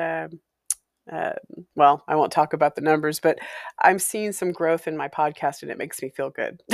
uh, 1.10 1.32
well, 1.74 2.04
I 2.06 2.16
won't 2.16 2.32
talk 2.32 2.52
about 2.52 2.74
the 2.74 2.80
numbers, 2.80 3.20
but 3.20 3.38
I'm 3.82 3.98
seeing 3.98 4.32
some 4.32 4.52
growth 4.52 4.86
in 4.86 4.96
my 4.96 5.08
podcast 5.08 5.62
and 5.62 5.70
it 5.70 5.78
makes 5.78 6.02
me 6.02 6.10
feel 6.10 6.30
good. 6.30 6.62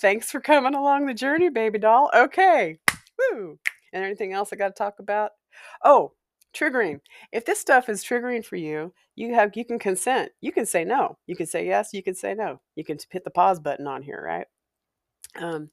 Thanks 0.00 0.30
for 0.30 0.40
coming 0.40 0.74
along 0.74 1.06
the 1.06 1.14
journey, 1.14 1.48
baby 1.48 1.78
doll. 1.78 2.10
Okay. 2.14 2.78
Woo. 3.18 3.58
And 3.92 4.04
anything 4.04 4.32
else 4.32 4.52
I 4.52 4.56
got 4.56 4.68
to 4.68 4.74
talk 4.74 4.98
about? 4.98 5.32
Oh, 5.84 6.12
triggering. 6.54 7.00
If 7.32 7.44
this 7.44 7.60
stuff 7.60 7.88
is 7.88 8.04
triggering 8.04 8.44
for 8.44 8.56
you, 8.56 8.92
you 9.14 9.34
have 9.34 9.56
you 9.56 9.64
can 9.64 9.78
consent. 9.78 10.30
You 10.40 10.52
can 10.52 10.66
say 10.66 10.84
no. 10.84 11.16
You 11.26 11.36
can 11.36 11.46
say 11.46 11.66
yes. 11.66 11.90
You 11.92 12.02
can 12.02 12.14
say 12.14 12.34
no. 12.34 12.60
You 12.74 12.84
can 12.84 12.98
hit 13.10 13.24
the 13.24 13.30
pause 13.30 13.60
button 13.60 13.86
on 13.86 14.02
here, 14.02 14.22
right? 14.24 14.46
Um, 15.42 15.70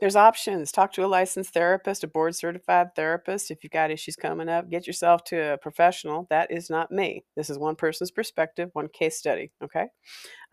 there's 0.00 0.16
options. 0.16 0.72
Talk 0.72 0.92
to 0.94 1.04
a 1.04 1.06
licensed 1.06 1.54
therapist, 1.54 2.02
a 2.02 2.08
board 2.08 2.34
certified 2.34 2.94
therapist. 2.96 3.50
If 3.50 3.62
you've 3.62 3.72
got 3.72 3.90
issues 3.90 4.16
coming 4.16 4.48
up, 4.48 4.68
get 4.68 4.86
yourself 4.86 5.22
to 5.24 5.52
a 5.52 5.58
professional. 5.58 6.26
That 6.30 6.50
is 6.50 6.68
not 6.68 6.90
me. 6.90 7.24
This 7.36 7.48
is 7.48 7.58
one 7.58 7.76
person's 7.76 8.10
perspective, 8.10 8.70
one 8.72 8.88
case 8.88 9.16
study. 9.16 9.52
Okay. 9.62 9.86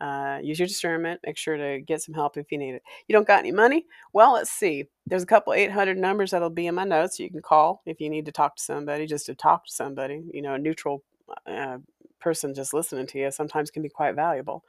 Uh, 0.00 0.38
use 0.42 0.58
your 0.58 0.68
discernment. 0.68 1.20
Make 1.26 1.36
sure 1.36 1.56
to 1.56 1.80
get 1.80 2.02
some 2.02 2.14
help 2.14 2.36
if 2.36 2.52
you 2.52 2.58
need 2.58 2.74
it. 2.74 2.82
You 3.08 3.14
don't 3.14 3.26
got 3.26 3.40
any 3.40 3.52
money? 3.52 3.86
Well, 4.12 4.32
let's 4.32 4.50
see. 4.50 4.84
There's 5.06 5.24
a 5.24 5.26
couple 5.26 5.52
800 5.52 5.98
numbers 5.98 6.30
that'll 6.30 6.50
be 6.50 6.68
in 6.68 6.74
my 6.74 6.84
notes. 6.84 7.18
You 7.18 7.30
can 7.30 7.42
call 7.42 7.82
if 7.84 8.00
you 8.00 8.10
need 8.10 8.26
to 8.26 8.32
talk 8.32 8.56
to 8.56 8.62
somebody, 8.62 9.06
just 9.06 9.26
to 9.26 9.34
talk 9.34 9.66
to 9.66 9.72
somebody, 9.72 10.22
you 10.32 10.42
know, 10.42 10.54
a 10.54 10.58
neutral 10.58 11.02
uh, 11.46 11.78
person 12.22 12.54
just 12.54 12.72
listening 12.72 13.06
to 13.08 13.18
you 13.18 13.30
sometimes 13.30 13.70
can 13.70 13.82
be 13.82 13.88
quite 13.88 14.14
valuable. 14.14 14.64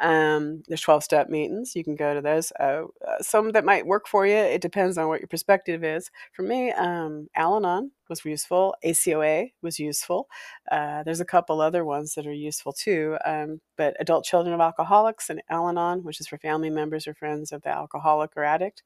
Um, 0.00 0.62
there's 0.68 0.80
12 0.80 1.04
step 1.04 1.28
meetings. 1.28 1.74
You 1.74 1.84
can 1.84 1.96
go 1.96 2.14
to 2.14 2.20
those. 2.20 2.52
Uh, 2.60 2.84
uh, 3.06 3.18
some 3.20 3.52
that 3.52 3.64
might 3.64 3.86
work 3.86 4.06
for 4.06 4.26
you. 4.26 4.36
It 4.36 4.60
depends 4.62 4.98
on 4.98 5.08
what 5.08 5.20
your 5.20 5.28
perspective 5.28 5.84
is. 5.84 6.10
For 6.32 6.42
me, 6.42 6.72
um, 6.72 7.28
Al 7.34 7.56
Anon 7.56 7.90
was 8.08 8.24
useful. 8.24 8.74
ACOA 8.84 9.52
was 9.62 9.78
useful. 9.78 10.28
Uh, 10.70 11.02
there's 11.02 11.20
a 11.20 11.24
couple 11.24 11.60
other 11.60 11.84
ones 11.84 12.14
that 12.14 12.26
are 12.26 12.32
useful 12.32 12.72
too. 12.72 13.16
Um, 13.24 13.60
but 13.76 13.96
Adult 14.00 14.24
Children 14.24 14.54
of 14.54 14.60
Alcoholics 14.60 15.30
and 15.30 15.42
Al 15.48 15.68
Anon, 15.68 16.04
which 16.04 16.20
is 16.20 16.28
for 16.28 16.38
family 16.38 16.70
members 16.70 17.06
or 17.06 17.14
friends 17.14 17.52
of 17.52 17.62
the 17.62 17.70
alcoholic 17.70 18.32
or 18.36 18.44
addict. 18.44 18.82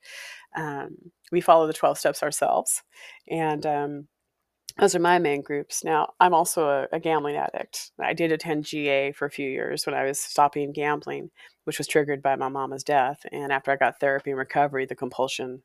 Um, 0.56 0.96
we 1.32 1.40
follow 1.40 1.66
the 1.66 1.72
12 1.72 1.98
steps 1.98 2.22
ourselves. 2.22 2.82
And 3.28 3.66
um, 3.66 4.08
those 4.78 4.94
are 4.94 5.00
my 5.00 5.18
main 5.18 5.42
groups. 5.42 5.84
Now, 5.84 6.12
I'm 6.18 6.34
also 6.34 6.68
a, 6.68 6.96
a, 6.96 7.00
gambling 7.00 7.36
addict. 7.36 7.92
I 8.00 8.12
did 8.12 8.32
attend 8.32 8.64
GA 8.64 9.12
for 9.12 9.26
a 9.26 9.30
few 9.30 9.48
years 9.48 9.86
when 9.86 9.94
I 9.94 10.04
was 10.04 10.18
stopping 10.18 10.72
gambling, 10.72 11.30
which 11.64 11.78
was 11.78 11.86
triggered 11.86 12.22
by 12.22 12.34
my 12.34 12.48
mama's 12.48 12.82
death. 12.82 13.20
And 13.30 13.52
after 13.52 13.70
I 13.70 13.76
got 13.76 14.00
therapy 14.00 14.30
and 14.30 14.38
recovery, 14.38 14.86
the 14.86 14.96
compulsion. 14.96 15.62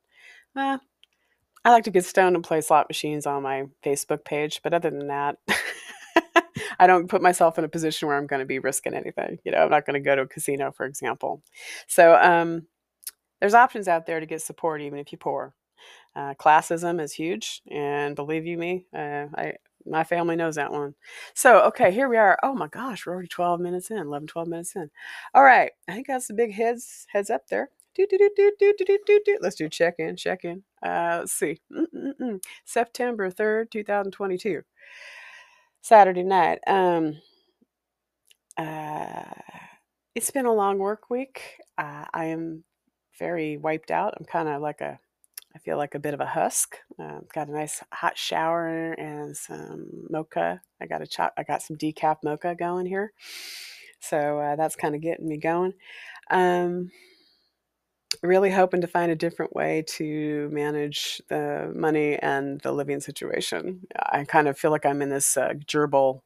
Eh, 0.55 0.77
I 1.65 1.71
like 1.71 1.83
to 1.85 1.91
get 1.91 2.05
stoned 2.05 2.35
and 2.35 2.43
play 2.43 2.61
slot 2.61 2.87
machines 2.89 3.25
on 3.25 3.43
my 3.43 3.63
Facebook 3.83 4.23
page, 4.25 4.61
but 4.63 4.73
other 4.73 4.91
than 4.91 5.07
that, 5.07 5.37
I 6.79 6.87
don't 6.87 7.09
put 7.09 7.21
myself 7.21 7.57
in 7.57 7.65
a 7.65 7.69
position 7.69 8.07
where 8.07 8.17
I'm 8.17 8.27
going 8.27 8.39
to 8.41 8.45
be 8.45 8.59
risking 8.59 8.93
anything. 8.93 9.39
You 9.43 9.51
know, 9.51 9.57
I'm 9.57 9.69
not 9.69 9.85
going 9.85 10.01
to 10.01 10.07
go 10.07 10.15
to 10.15 10.21
a 10.21 10.27
casino, 10.27 10.71
for 10.71 10.85
example. 10.85 11.41
So, 11.87 12.15
um, 12.15 12.67
there's 13.39 13.53
options 13.53 13.87
out 13.87 14.05
there 14.05 14.19
to 14.19 14.25
get 14.25 14.41
support, 14.41 14.81
even 14.81 14.99
if 14.99 15.11
you're 15.11 15.19
poor. 15.19 15.53
Uh, 16.15 16.33
classism 16.35 17.01
is 17.01 17.13
huge, 17.13 17.61
and 17.69 18.15
believe 18.15 18.45
you 18.45 18.57
me, 18.57 18.85
uh, 18.93 19.27
I 19.35 19.53
my 19.85 20.03
family 20.03 20.35
knows 20.35 20.55
that 20.55 20.71
one. 20.71 20.93
So, 21.33 21.61
okay, 21.67 21.91
here 21.91 22.09
we 22.09 22.17
are. 22.17 22.37
Oh 22.43 22.53
my 22.53 22.67
gosh, 22.67 23.05
we're 23.05 23.13
already 23.13 23.27
12 23.29 23.59
minutes 23.59 23.91
in, 23.91 23.97
11, 23.97 24.27
12 24.27 24.47
minutes 24.47 24.75
in. 24.75 24.89
All 25.33 25.43
right, 25.43 25.71
I 25.87 25.93
think 25.93 26.07
that's 26.07 26.27
the 26.27 26.33
big 26.33 26.53
heads 26.53 27.05
heads 27.09 27.29
up 27.29 27.47
there. 27.47 27.69
Do, 27.95 28.05
do, 28.09 28.17
do, 28.17 28.51
do, 28.59 28.73
do, 28.77 28.99
do, 29.05 29.21
do. 29.25 29.37
Let's 29.41 29.55
do 29.55 29.67
check 29.67 29.95
in, 29.99 30.15
check 30.15 30.43
in. 30.43 30.63
Uh, 30.83 31.17
let's 31.21 31.33
see. 31.33 31.59
Mm-mm-mm. 31.73 32.41
September 32.65 33.31
3rd, 33.31 33.71
2022. 33.71 34.61
Saturday 35.81 36.23
night. 36.23 36.59
Um, 36.67 37.19
uh, 38.57 39.23
it's 40.15 40.31
been 40.31 40.45
a 40.45 40.53
long 40.53 40.77
work 40.77 41.09
week. 41.09 41.41
Uh, 41.77 42.05
I 42.13 42.25
am 42.25 42.63
very 43.17 43.57
wiped 43.57 43.91
out. 43.91 44.13
I'm 44.17 44.25
kind 44.25 44.47
of 44.47 44.61
like 44.61 44.81
a 44.81 44.99
I 45.55 45.59
feel 45.59 45.77
like 45.77 45.95
a 45.95 45.99
bit 45.99 46.13
of 46.13 46.19
a 46.19 46.25
husk. 46.25 46.77
Uh, 46.99 47.19
got 47.33 47.47
a 47.47 47.51
nice 47.51 47.83
hot 47.91 48.17
shower 48.17 48.93
and 48.93 49.35
some 49.35 49.87
mocha. 50.09 50.61
I 50.81 50.85
got 50.85 51.01
a 51.01 51.07
chop. 51.07 51.33
I 51.37 51.43
got 51.43 51.61
some 51.61 51.77
decaf 51.77 52.17
mocha 52.23 52.55
going 52.55 52.85
here, 52.85 53.13
so 53.99 54.39
uh, 54.39 54.55
that's 54.55 54.75
kind 54.75 54.95
of 54.95 55.01
getting 55.01 55.27
me 55.27 55.37
going. 55.37 55.73
Um, 56.29 56.91
really 58.21 58.51
hoping 58.51 58.81
to 58.81 58.87
find 58.87 59.11
a 59.11 59.15
different 59.15 59.55
way 59.55 59.83
to 59.87 60.49
manage 60.51 61.21
the 61.29 61.71
money 61.75 62.15
and 62.17 62.59
the 62.61 62.71
living 62.71 62.99
situation. 62.99 63.81
I 63.95 64.25
kind 64.25 64.47
of 64.47 64.57
feel 64.57 64.71
like 64.71 64.85
I'm 64.85 65.01
in 65.01 65.09
this 65.09 65.37
uh, 65.37 65.53
gerbil 65.65 66.21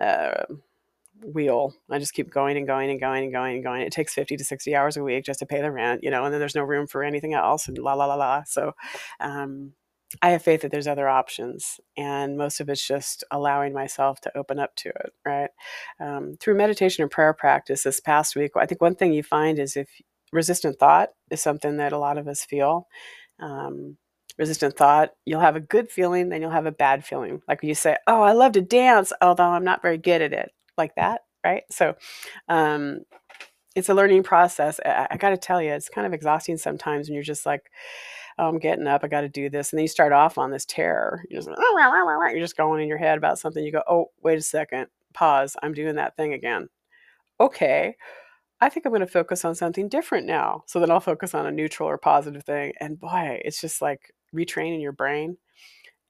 uh, 0.00 0.44
wheel. 1.22 1.74
I 1.90 1.98
just 1.98 2.14
keep 2.14 2.30
going 2.30 2.56
and 2.56 2.66
going 2.66 2.90
and 2.90 3.00
going 3.00 3.24
and 3.24 3.32
going 3.32 3.56
and 3.56 3.64
going. 3.64 3.82
It 3.82 3.92
takes 3.92 4.14
50 4.14 4.36
to 4.36 4.44
60 4.44 4.74
hours 4.76 4.96
a 4.96 5.02
week 5.02 5.24
just 5.24 5.40
to 5.40 5.46
pay 5.46 5.60
the 5.60 5.72
rent, 5.72 6.02
you 6.02 6.10
know, 6.10 6.24
and 6.24 6.32
then 6.32 6.40
there's 6.40 6.54
no 6.54 6.62
room 6.64 6.86
for 6.86 7.02
anything 7.02 7.34
else 7.34 7.68
and 7.68 7.78
la 7.78 7.94
la 7.94 8.06
la 8.06 8.14
la. 8.14 8.42
So 8.44 8.74
um, 9.20 9.72
I 10.22 10.30
have 10.30 10.42
faith 10.42 10.62
that 10.62 10.70
there's 10.70 10.86
other 10.86 11.08
options, 11.08 11.80
and 11.96 12.36
most 12.38 12.60
of 12.60 12.68
it's 12.68 12.86
just 12.86 13.24
allowing 13.30 13.74
myself 13.74 14.20
to 14.22 14.38
open 14.38 14.58
up 14.58 14.74
to 14.76 14.88
it, 14.88 15.12
right? 15.24 15.50
Um, 16.00 16.36
through 16.40 16.56
meditation 16.56 17.02
and 17.02 17.10
prayer 17.10 17.34
practice 17.34 17.82
this 17.82 18.00
past 18.00 18.36
week, 18.36 18.52
I 18.56 18.66
think 18.66 18.80
one 18.80 18.94
thing 18.94 19.12
you 19.12 19.22
find 19.22 19.58
is 19.58 19.76
if 19.76 19.88
resistant 20.32 20.78
thought 20.78 21.10
is 21.30 21.42
something 21.42 21.78
that 21.78 21.92
a 21.92 21.98
lot 21.98 22.18
of 22.18 22.28
us 22.28 22.44
feel. 22.44 22.88
Um, 23.40 23.96
resistant 24.38 24.76
thought, 24.76 25.12
you'll 25.24 25.40
have 25.40 25.56
a 25.56 25.60
good 25.60 25.90
feeling, 25.90 26.28
then 26.28 26.42
you'll 26.42 26.50
have 26.50 26.66
a 26.66 26.72
bad 26.72 27.04
feeling. 27.04 27.42
Like 27.48 27.62
when 27.62 27.68
you 27.68 27.74
say, 27.74 27.96
Oh, 28.06 28.22
I 28.22 28.32
love 28.32 28.52
to 28.52 28.60
dance, 28.62 29.12
although 29.20 29.44
I'm 29.44 29.64
not 29.64 29.82
very 29.82 29.98
good 29.98 30.22
at 30.22 30.32
it 30.32 30.52
like 30.78 30.94
that, 30.94 31.22
right? 31.44 31.64
So 31.70 31.96
um, 32.48 33.00
it's 33.76 33.88
a 33.88 33.94
learning 33.94 34.22
process. 34.22 34.80
I, 34.84 35.08
I 35.10 35.16
got 35.16 35.30
to 35.30 35.36
tell 35.36 35.60
you, 35.60 35.72
it's 35.72 35.88
kind 35.88 36.06
of 36.06 36.12
exhausting 36.12 36.56
sometimes 36.56 37.08
when 37.08 37.14
you're 37.14 37.22
just 37.22 37.44
like, 37.46 37.70
oh, 38.38 38.48
I'm 38.48 38.58
getting 38.58 38.86
up, 38.86 39.02
I 39.02 39.08
got 39.08 39.22
to 39.22 39.28
do 39.28 39.50
this, 39.50 39.72
and 39.72 39.78
then 39.78 39.82
you 39.82 39.88
start 39.88 40.12
off 40.12 40.38
on 40.38 40.50
this 40.50 40.64
terror. 40.64 41.24
You're 41.28 41.40
just, 41.40 41.48
you're 41.48 42.40
just 42.40 42.56
going 42.56 42.80
in 42.80 42.88
your 42.88 42.98
head 42.98 43.18
about 43.18 43.38
something. 43.38 43.64
You 43.64 43.72
go, 43.72 43.82
oh, 43.88 44.06
wait 44.22 44.38
a 44.38 44.42
second, 44.42 44.86
pause. 45.12 45.56
I'm 45.62 45.74
doing 45.74 45.96
that 45.96 46.16
thing 46.16 46.32
again. 46.32 46.68
Okay. 47.40 47.96
I 48.60 48.68
think 48.68 48.86
I'm 48.86 48.92
going 48.92 49.00
to 49.00 49.06
focus 49.06 49.44
on 49.44 49.54
something 49.54 49.88
different 49.88 50.26
now. 50.26 50.64
So 50.66 50.80
then 50.80 50.90
I'll 50.90 51.00
focus 51.00 51.34
on 51.34 51.46
a 51.46 51.52
neutral 51.52 51.88
or 51.88 51.98
positive 51.98 52.44
thing. 52.44 52.72
And 52.80 52.98
boy, 52.98 53.40
it's 53.44 53.60
just 53.60 53.80
like 53.80 54.12
retraining 54.34 54.82
your 54.82 54.92
brain 54.92 55.36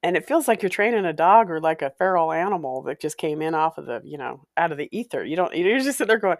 and 0.02 0.16
it 0.16 0.26
feels 0.26 0.46
like 0.46 0.62
you're 0.62 0.70
training 0.70 1.04
a 1.04 1.12
dog 1.12 1.50
or 1.50 1.60
like 1.60 1.82
a 1.82 1.90
feral 1.98 2.32
animal 2.32 2.82
that 2.82 3.00
just 3.00 3.18
came 3.18 3.42
in 3.42 3.54
off 3.54 3.78
of 3.78 3.86
the 3.86 4.00
you 4.04 4.18
know 4.18 4.44
out 4.56 4.72
of 4.72 4.78
the 4.78 4.88
ether. 4.96 5.24
You 5.24 5.36
don't 5.36 5.56
you're 5.56 5.78
just 5.78 5.98
sitting 5.98 6.08
there 6.08 6.18
going 6.18 6.38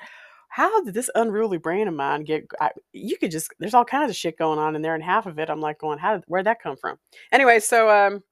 how 0.48 0.82
did 0.82 0.94
this 0.94 1.10
unruly 1.14 1.58
brain 1.58 1.88
of 1.88 1.94
mine 1.94 2.24
get 2.24 2.46
I, 2.60 2.70
you 2.92 3.18
could 3.18 3.30
just 3.30 3.52
there's 3.58 3.74
all 3.74 3.84
kinds 3.84 4.10
of 4.10 4.16
shit 4.16 4.38
going 4.38 4.58
on 4.58 4.74
in 4.76 4.82
there 4.82 4.94
and 4.94 5.04
half 5.04 5.26
of 5.26 5.38
it 5.38 5.50
i'm 5.50 5.60
like 5.60 5.78
going 5.78 5.98
how 5.98 6.14
did 6.14 6.24
where'd 6.26 6.46
that 6.46 6.62
come 6.62 6.76
from? 6.76 6.98
Anyway 7.32 7.60
so 7.60 7.90
um 7.90 8.22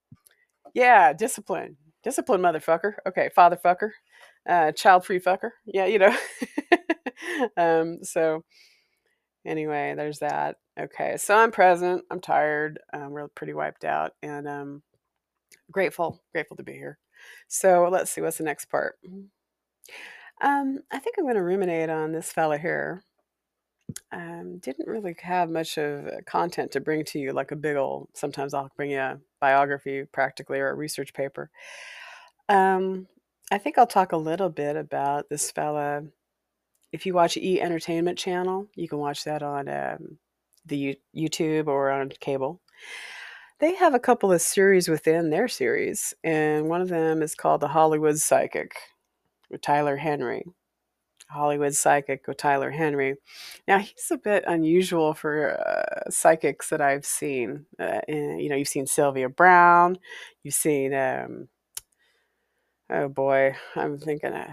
yeah 0.75 1.12
discipline 1.12 1.76
discipline 2.02 2.40
motherfucker. 2.40 2.95
Okay 3.06 3.30
father 3.35 3.59
fucker 3.62 3.90
uh 4.49 4.73
child 4.73 5.04
free 5.04 5.21
fucker. 5.21 5.50
Yeah 5.66 5.87
you 5.87 5.99
know. 5.99 6.16
Um 7.56 7.99
so 8.02 8.45
anyway 9.45 9.95
there's 9.97 10.21
that. 10.21 10.56
Okay 10.78 11.16
so 11.16 11.35
i'm 11.37 11.50
present 11.50 12.04
i'm 12.11 12.21
tired 12.21 12.78
i'm 12.92 13.12
really 13.12 13.30
pretty 13.35 13.54
wiped 13.54 13.85
out 13.85 14.12
and 14.23 14.47
um 14.47 14.83
grateful, 15.70 16.22
grateful 16.32 16.56
to 16.56 16.62
be 16.62 16.72
here. 16.74 16.98
So 17.48 17.88
let's 17.90 18.10
see, 18.10 18.20
what's 18.20 18.38
the 18.38 18.44
next 18.44 18.66
part? 18.66 18.98
Um, 20.40 20.80
I 20.90 20.98
think 20.98 21.16
I'm 21.18 21.24
going 21.24 21.36
to 21.36 21.42
ruminate 21.42 21.90
on 21.90 22.12
this 22.12 22.32
fella 22.32 22.58
here. 22.58 23.02
Um, 24.12 24.58
didn't 24.58 24.88
really 24.88 25.16
have 25.22 25.48
much 25.48 25.78
of 25.78 26.10
content 26.26 26.72
to 26.72 26.80
bring 26.80 27.04
to 27.06 27.18
you, 27.18 27.32
like 27.32 27.52
a 27.52 27.56
big 27.56 27.76
old. 27.76 28.08
Sometimes 28.14 28.52
I'll 28.52 28.70
bring 28.76 28.90
you 28.90 28.98
a 28.98 29.20
biography, 29.40 30.04
practically, 30.12 30.58
or 30.58 30.70
a 30.70 30.74
research 30.74 31.14
paper. 31.14 31.50
Um, 32.48 33.06
I 33.50 33.58
think 33.58 33.78
I'll 33.78 33.86
talk 33.86 34.12
a 34.12 34.16
little 34.16 34.50
bit 34.50 34.76
about 34.76 35.28
this 35.30 35.50
fella. 35.50 36.02
If 36.92 37.06
you 37.06 37.14
watch 37.14 37.36
E 37.36 37.60
Entertainment 37.60 38.18
Channel, 38.18 38.68
you 38.74 38.88
can 38.88 38.98
watch 38.98 39.24
that 39.24 39.42
on 39.42 39.68
um, 39.68 40.18
the 40.66 40.76
U- 41.14 41.28
YouTube 41.28 41.68
or 41.68 41.90
on 41.90 42.10
cable. 42.20 42.60
They 43.58 43.75
have 43.76 43.94
a 43.94 43.98
couple 43.98 44.32
of 44.32 44.42
series 44.42 44.88
within 44.88 45.30
their 45.30 45.48
series, 45.48 46.12
and 46.22 46.68
one 46.68 46.82
of 46.82 46.88
them 46.88 47.22
is 47.22 47.34
called 47.34 47.62
The 47.62 47.68
Hollywood 47.68 48.18
Psychic 48.18 48.75
with 49.50 49.62
Tyler 49.62 49.96
Henry. 49.96 50.44
Hollywood 51.28 51.75
Psychic 51.75 52.26
with 52.28 52.36
Tyler 52.36 52.70
Henry. 52.70 53.16
Now, 53.66 53.78
he's 53.78 54.10
a 54.12 54.18
bit 54.18 54.44
unusual 54.46 55.14
for 55.14 55.58
uh, 55.58 56.10
psychics 56.10 56.68
that 56.68 56.80
I've 56.80 57.06
seen. 57.06 57.66
Uh, 57.78 58.00
you 58.08 58.48
know, 58.48 58.56
you've 58.56 58.68
seen 58.68 58.86
Sylvia 58.86 59.28
Browne, 59.28 59.98
you've 60.44 60.54
seen 60.54 60.94
um, 60.94 61.48
Oh 62.88 63.08
boy, 63.08 63.56
I'm 63.75 63.98
thinking 63.98 64.32
uh, 64.32 64.52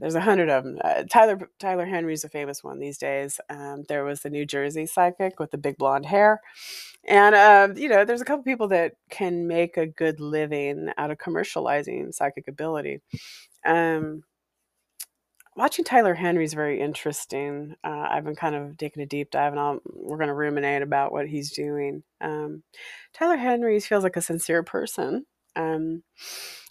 there's 0.00 0.16
a 0.16 0.20
hundred 0.20 0.50
of 0.50 0.64
them. 0.64 0.78
Uh, 0.82 1.04
Tyler 1.08 1.48
Tyler 1.60 1.86
Henry's 1.86 2.24
a 2.24 2.28
famous 2.28 2.64
one 2.64 2.80
these 2.80 2.98
days. 2.98 3.40
Um, 3.48 3.84
there 3.88 4.02
was 4.02 4.22
the 4.22 4.30
New 4.30 4.44
Jersey 4.44 4.86
psychic 4.86 5.38
with 5.38 5.52
the 5.52 5.58
big 5.58 5.76
blonde 5.76 6.06
hair, 6.06 6.40
and 7.04 7.34
uh, 7.34 7.68
you 7.76 7.88
know, 7.88 8.04
there's 8.04 8.20
a 8.20 8.24
couple 8.24 8.44
people 8.44 8.68
that 8.68 8.92
can 9.10 9.46
make 9.46 9.76
a 9.76 9.86
good 9.86 10.20
living 10.20 10.90
out 10.98 11.10
of 11.10 11.18
commercializing 11.18 12.14
psychic 12.14 12.48
ability. 12.48 13.00
Um, 13.64 14.22
watching 15.56 15.84
Tyler 15.84 16.14
Henry 16.14 16.44
is 16.44 16.54
very 16.54 16.80
interesting. 16.80 17.74
Uh, 17.84 18.06
I've 18.10 18.24
been 18.24 18.36
kind 18.36 18.54
of 18.54 18.76
taking 18.76 19.02
a 19.02 19.06
deep 19.06 19.30
dive, 19.30 19.52
and 19.52 19.60
I'll, 19.60 19.80
we're 19.84 20.16
going 20.16 20.28
to 20.28 20.34
ruminate 20.34 20.82
about 20.82 21.12
what 21.12 21.28
he's 21.28 21.52
doing. 21.52 22.02
Um, 22.20 22.62
Tyler 23.12 23.36
Henry 23.36 23.80
feels 23.80 24.04
like 24.04 24.16
a 24.16 24.22
sincere 24.22 24.62
person, 24.62 25.26
um, 25.56 26.02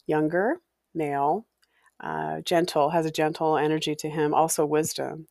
younger, 0.07 0.57
male, 0.93 1.45
uh, 2.00 2.41
gentle, 2.41 2.89
has 2.89 3.05
a 3.05 3.12
gentle 3.12 3.57
energy 3.57 3.95
to 3.95 4.09
him, 4.09 4.33
also 4.33 4.65
wisdom. 4.65 5.27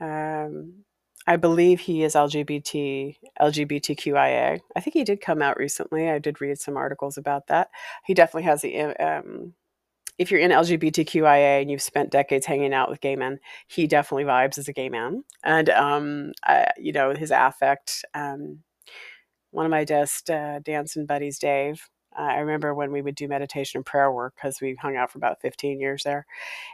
Um, 0.00 0.84
I 1.26 1.36
believe 1.36 1.80
he 1.80 2.04
is 2.04 2.14
LGBT, 2.14 3.16
LGBTQIA. 3.40 4.60
I 4.76 4.80
think 4.80 4.94
he 4.94 5.04
did 5.04 5.20
come 5.20 5.42
out 5.42 5.58
recently. 5.58 6.08
I 6.08 6.18
did 6.18 6.40
read 6.40 6.58
some 6.58 6.76
articles 6.76 7.18
about 7.18 7.48
that. 7.48 7.68
He 8.04 8.14
definitely 8.14 8.44
has 8.44 8.62
the 8.62 8.78
um, 8.96 9.54
if 10.18 10.30
you're 10.30 10.40
in 10.40 10.50
LGBTQIA 10.50 11.60
and 11.60 11.70
you've 11.70 11.82
spent 11.82 12.10
decades 12.10 12.46
hanging 12.46 12.72
out 12.72 12.88
with 12.88 13.00
gay 13.00 13.16
men, 13.16 13.38
he 13.66 13.86
definitely 13.86 14.24
vibes 14.24 14.56
as 14.56 14.68
a 14.68 14.72
gay 14.72 14.88
man. 14.88 15.24
And, 15.44 15.68
um, 15.70 16.32
I, 16.42 16.68
you 16.78 16.92
know, 16.92 17.14
his 17.14 17.30
affect. 17.30 18.04
Um, 18.14 18.60
one 19.50 19.66
of 19.66 19.70
my 19.70 19.84
best 19.84 20.30
uh, 20.30 20.60
dancing 20.60 21.06
buddies, 21.06 21.38
Dave, 21.38 21.88
I 22.16 22.38
remember 22.38 22.74
when 22.74 22.92
we 22.92 23.02
would 23.02 23.14
do 23.14 23.28
meditation 23.28 23.78
and 23.78 23.86
prayer 23.86 24.10
work 24.10 24.34
because 24.36 24.60
we 24.60 24.74
hung 24.74 24.96
out 24.96 25.10
for 25.10 25.18
about 25.18 25.42
15 25.42 25.80
years 25.80 26.02
there. 26.02 26.26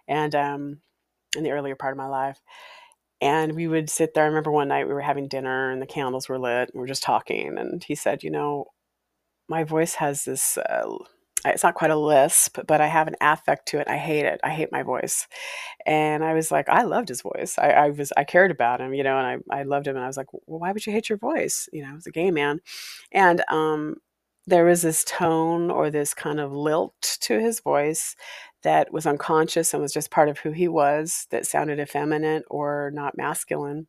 And 0.07 0.35
um, 0.37 0.81
in 1.37 1.43
the 1.43 1.51
earlier 1.51 1.77
part 1.77 1.93
of 1.93 1.99
my 1.99 2.07
life. 2.07 2.41
And 3.23 3.55
we 3.55 3.69
would 3.69 3.89
sit 3.89 4.15
there. 4.15 4.25
I 4.25 4.27
remember 4.27 4.51
one 4.51 4.67
night 4.67 4.89
we 4.89 4.95
were 4.95 5.01
having 5.01 5.29
dinner 5.29 5.71
and 5.71 5.81
the 5.81 5.87
candles 5.87 6.29
were 6.29 6.41
lit 6.41 6.71
and 6.71 6.81
we 6.81 6.85
are 6.85 6.89
just 6.89 7.05
talking. 7.05 7.57
And 7.57 7.83
he 7.83 7.95
said, 7.95 8.25
You 8.25 8.31
know, 8.31 8.67
my 9.49 9.65
voice 9.65 9.95
has 9.95 10.25
this. 10.25 10.59
Uh, 10.59 10.97
it's 11.45 11.63
not 11.63 11.75
quite 11.75 11.91
a 11.93 11.97
lisp, 11.97 12.59
but 12.67 12.81
I 12.81 12.89
have 12.89 13.09
an 13.09 13.17
affect 13.21 13.69
to 13.69 13.79
it. 13.81 13.89
I 13.89 13.97
hate 13.97 14.25
it. 14.25 14.41
I 14.45 14.51
hate 14.51 14.73
my 14.73 14.83
voice. 14.83 15.27
And 15.87 16.25
I 16.25 16.35
was 16.35 16.51
like, 16.51 16.69
I 16.69 16.83
loved 16.83 17.09
his 17.09 17.23
voice. 17.23 17.59
I, 17.59 17.71
I 17.71 17.91
was, 17.91 18.13
I 18.17 18.25
cared 18.25 18.51
about 18.53 18.81
him, 18.81 18.95
you 18.95 19.03
know, 19.03 19.19
and 19.19 19.45
I, 19.53 19.61
I 19.61 19.63
loved 19.65 19.89
him. 19.89 19.97
And 19.97 20.05
I 20.05 20.09
was 20.09 20.17
like, 20.17 20.33
well, 20.33 20.61
why 20.61 20.73
would 20.73 20.87
you 20.87 20.93
hate 20.93 21.09
your 21.09 21.19
voice? 21.19 21.69
You 21.73 21.83
know, 21.83 21.91
I 21.91 21.95
was 21.95 22.07
a 22.07 22.13
gay 22.13 22.31
man. 22.31 22.61
And, 23.13 23.43
um, 23.49 23.97
there 24.47 24.65
was 24.65 24.83
this 24.83 25.05
tone 25.05 25.71
or 25.71 25.91
this 25.91 26.15
kind 26.15 26.41
of 26.41 26.53
lilt 26.53 27.19
to 27.21 27.39
his 27.39 27.61
voice 27.61 28.17
that 28.63 28.93
was 28.93 29.07
unconscious 29.07 29.73
and 29.73 29.83
was 29.83 29.93
just 29.93 30.11
part 30.11 30.29
of 30.29 30.39
who 30.39 30.53
he 30.53 30.69
was 30.69 31.27
that 31.31 31.47
sounded 31.47 31.81
effeminate 31.81 32.45
or 32.49 32.91
not 32.95 33.17
masculine. 33.17 33.87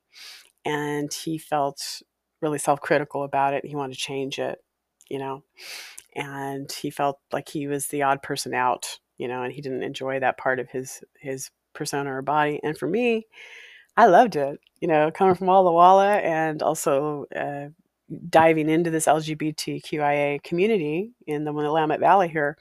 And 0.66 1.14
he 1.14 1.38
felt 1.38 2.02
really 2.42 2.60
self 2.60 2.82
critical 2.82 3.24
about 3.24 3.54
it. 3.54 3.66
He 3.66 3.76
wanted 3.76 3.94
to 3.94 4.00
change 4.00 4.40
it, 4.40 4.60
you 5.10 5.20
know 5.20 5.44
and 6.16 6.72
he 6.72 6.90
felt 6.90 7.20
like 7.32 7.50
he 7.50 7.68
was 7.68 7.88
the 7.88 8.04
odd 8.04 8.22
person 8.22 8.54
out, 8.54 9.00
you 9.18 9.28
know, 9.28 9.44
and 9.44 9.54
he 9.54 9.62
didn't 9.62 9.84
enjoy 9.84 10.20
that 10.20 10.38
part 10.38 10.60
of 10.60 10.70
his 10.70 11.04
his 11.20 11.50
persona 11.74 12.14
or 12.14 12.22
body. 12.22 12.60
And 12.64 12.78
for 12.78 12.88
me, 12.88 13.28
I 13.98 14.08
loved 14.08 14.36
it, 14.36 14.60
you 14.80 14.88
know, 14.88 15.12
coming 15.12 15.36
from 15.36 15.48
Walla 15.48 15.72
Walla 15.72 16.16
and 16.18 16.62
also 16.62 17.26
uh, 17.36 17.68
diving 18.30 18.70
into 18.70 18.90
this 18.90 19.08
LGBTQIA 19.08 20.44
community 20.44 21.12
in 21.28 21.46
the 21.46 21.54
Willamette 21.54 22.00
Valley 22.00 22.28
here. 22.28 22.58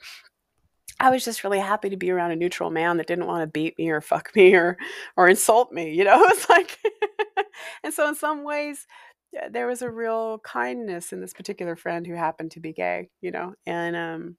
I 0.99 1.09
was 1.09 1.25
just 1.25 1.43
really 1.43 1.59
happy 1.59 1.89
to 1.89 1.97
be 1.97 2.11
around 2.11 2.31
a 2.31 2.35
neutral 2.35 2.69
man 2.69 2.97
that 2.97 3.07
didn't 3.07 3.27
want 3.27 3.41
to 3.41 3.47
beat 3.47 3.77
me 3.77 3.89
or 3.89 4.01
fuck 4.01 4.31
me 4.35 4.53
or 4.55 4.77
or 5.17 5.27
insult 5.29 5.71
me. 5.71 5.93
You 5.93 6.03
know, 6.03 6.23
it's 6.27 6.49
like, 6.49 6.79
and 7.83 7.93
so 7.93 8.07
in 8.07 8.15
some 8.15 8.43
ways, 8.43 8.87
there 9.51 9.67
was 9.67 9.81
a 9.81 9.89
real 9.89 10.39
kindness 10.39 11.11
in 11.13 11.21
this 11.21 11.33
particular 11.33 11.75
friend 11.75 12.05
who 12.05 12.13
happened 12.13 12.51
to 12.51 12.59
be 12.59 12.73
gay, 12.73 13.09
you 13.21 13.31
know, 13.31 13.55
and 13.65 13.95
um, 13.95 14.37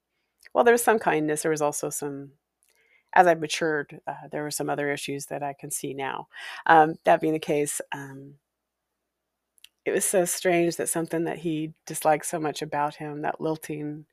well, 0.54 0.64
there 0.64 0.75
was 0.75 0.84
some 0.84 0.99
kindness. 0.99 1.42
There 1.42 1.50
was 1.50 1.62
also 1.62 1.90
some, 1.90 2.30
as 3.14 3.26
I 3.26 3.34
matured, 3.34 4.00
uh, 4.06 4.28
there 4.32 4.42
were 4.42 4.50
some 4.50 4.70
other 4.70 4.92
issues 4.92 5.26
that 5.26 5.42
I 5.42 5.54
can 5.58 5.70
see 5.70 5.94
now. 5.94 6.28
Um, 6.66 6.96
that 7.04 7.20
being 7.20 7.32
the 7.34 7.38
case, 7.40 7.80
um, 7.92 8.34
it 9.84 9.90
was 9.93 10.04
so 10.04 10.25
strange 10.25 10.76
that 10.76 10.88
something 10.88 11.25
that 11.25 11.38
he 11.38 11.73
disliked 11.86 12.26
so 12.26 12.40
much 12.40 12.62
about 12.62 12.97
him, 12.97 13.23
that 13.23 13.40
lilting 13.40 14.06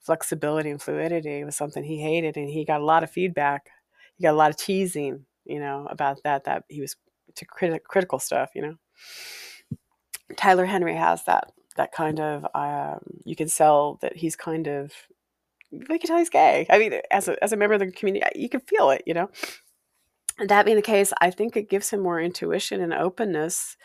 flexibility 0.00 0.70
and 0.70 0.80
fluidity, 0.80 1.44
was 1.44 1.56
something 1.56 1.84
he 1.84 2.00
hated, 2.00 2.36
and 2.36 2.48
he 2.48 2.64
got 2.64 2.80
a 2.80 2.84
lot 2.84 3.02
of 3.02 3.10
feedback. 3.10 3.68
He 4.16 4.24
got 4.24 4.32
a 4.32 4.36
lot 4.36 4.50
of 4.50 4.56
teasing, 4.56 5.26
you 5.44 5.60
know, 5.60 5.86
about 5.90 6.22
that. 6.24 6.44
That 6.44 6.64
he 6.68 6.80
was 6.80 6.96
to 7.36 7.44
crit- 7.44 7.84
critical 7.84 8.18
stuff, 8.18 8.50
you 8.54 8.62
know. 8.62 8.74
Tyler 10.36 10.66
Henry 10.66 10.94
has 10.94 11.24
that 11.24 11.52
that 11.76 11.92
kind 11.92 12.20
of 12.20 12.46
um, 12.54 13.00
you 13.24 13.36
can 13.36 13.48
sell 13.48 13.98
that 14.02 14.16
he's 14.16 14.36
kind 14.36 14.66
of 14.66 14.92
you 15.70 15.86
can 15.86 16.00
tell 16.00 16.18
he's 16.18 16.30
gay. 16.30 16.66
I 16.68 16.78
mean, 16.78 16.94
as 17.10 17.28
a 17.28 17.42
as 17.42 17.52
a 17.52 17.56
member 17.56 17.74
of 17.74 17.80
the 17.80 17.90
community, 17.92 18.26
you 18.34 18.48
can 18.48 18.60
feel 18.60 18.90
it, 18.90 19.02
you 19.06 19.14
know. 19.14 19.30
And 20.38 20.48
that 20.48 20.64
being 20.64 20.76
the 20.76 20.82
case, 20.82 21.12
I 21.20 21.30
think 21.30 21.56
it 21.56 21.68
gives 21.68 21.90
him 21.90 22.00
more 22.00 22.20
intuition 22.20 22.80
and 22.80 22.94
openness 22.94 23.76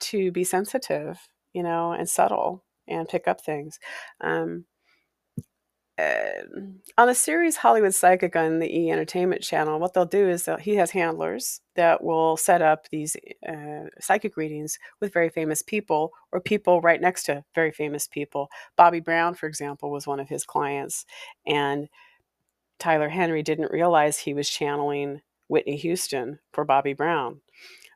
to 0.00 0.32
be 0.32 0.42
sensitive, 0.42 1.18
you 1.52 1.62
know, 1.62 1.92
and 1.92 2.08
subtle 2.08 2.64
and 2.86 3.08
pick 3.08 3.28
up 3.28 3.40
things. 3.42 3.78
Um, 4.20 4.64
on 6.96 7.06
the 7.06 7.14
series 7.14 7.56
Hollywood 7.56 7.94
Psychic 7.94 8.34
on 8.36 8.58
the 8.58 8.72
E 8.72 8.90
Entertainment 8.90 9.42
Channel, 9.42 9.78
what 9.78 9.94
they'll 9.94 10.04
do 10.04 10.28
is 10.28 10.48
he 10.60 10.76
has 10.76 10.90
handlers 10.90 11.60
that 11.76 12.02
will 12.02 12.36
set 12.36 12.62
up 12.62 12.88
these 12.90 13.16
uh, 13.48 13.84
psychic 14.00 14.36
readings 14.36 14.78
with 15.00 15.12
very 15.12 15.28
famous 15.28 15.62
people 15.62 16.12
or 16.32 16.40
people 16.40 16.80
right 16.80 17.00
next 17.00 17.24
to 17.24 17.44
very 17.54 17.72
famous 17.72 18.08
people. 18.08 18.48
Bobby 18.76 19.00
Brown, 19.00 19.34
for 19.34 19.46
example, 19.46 19.90
was 19.90 20.06
one 20.06 20.20
of 20.20 20.28
his 20.28 20.44
clients, 20.44 21.04
and 21.46 21.88
Tyler 22.78 23.08
Henry 23.08 23.42
didn't 23.42 23.72
realize 23.72 24.18
he 24.18 24.34
was 24.34 24.48
channeling 24.48 25.20
Whitney 25.48 25.76
Houston 25.76 26.38
for 26.52 26.64
Bobby 26.64 26.92
Brown 26.92 27.40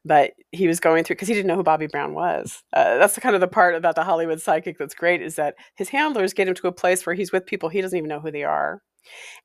but 0.04 0.32
he 0.50 0.66
was 0.66 0.80
going 0.80 1.04
through 1.04 1.16
because 1.16 1.28
he 1.28 1.34
didn't 1.34 1.46
know 1.46 1.56
who 1.56 1.62
Bobby 1.62 1.86
Brown 1.86 2.14
was. 2.14 2.62
Uh, 2.72 2.98
that's 2.98 3.14
the 3.14 3.20
kind 3.20 3.34
of 3.34 3.40
the 3.40 3.48
part 3.48 3.74
about 3.74 3.94
the 3.94 4.04
Hollywood 4.04 4.40
psychic 4.40 4.78
that's 4.78 4.94
great 4.94 5.22
is 5.22 5.36
that 5.36 5.54
his 5.76 5.88
handlers 5.88 6.32
get 6.32 6.48
him 6.48 6.54
to 6.54 6.68
a 6.68 6.72
place 6.72 7.06
where 7.06 7.14
he's 7.14 7.32
with 7.32 7.46
people 7.46 7.68
he 7.68 7.80
doesn't 7.80 7.96
even 7.96 8.08
know 8.08 8.20
who 8.20 8.30
they 8.30 8.44
are. 8.44 8.82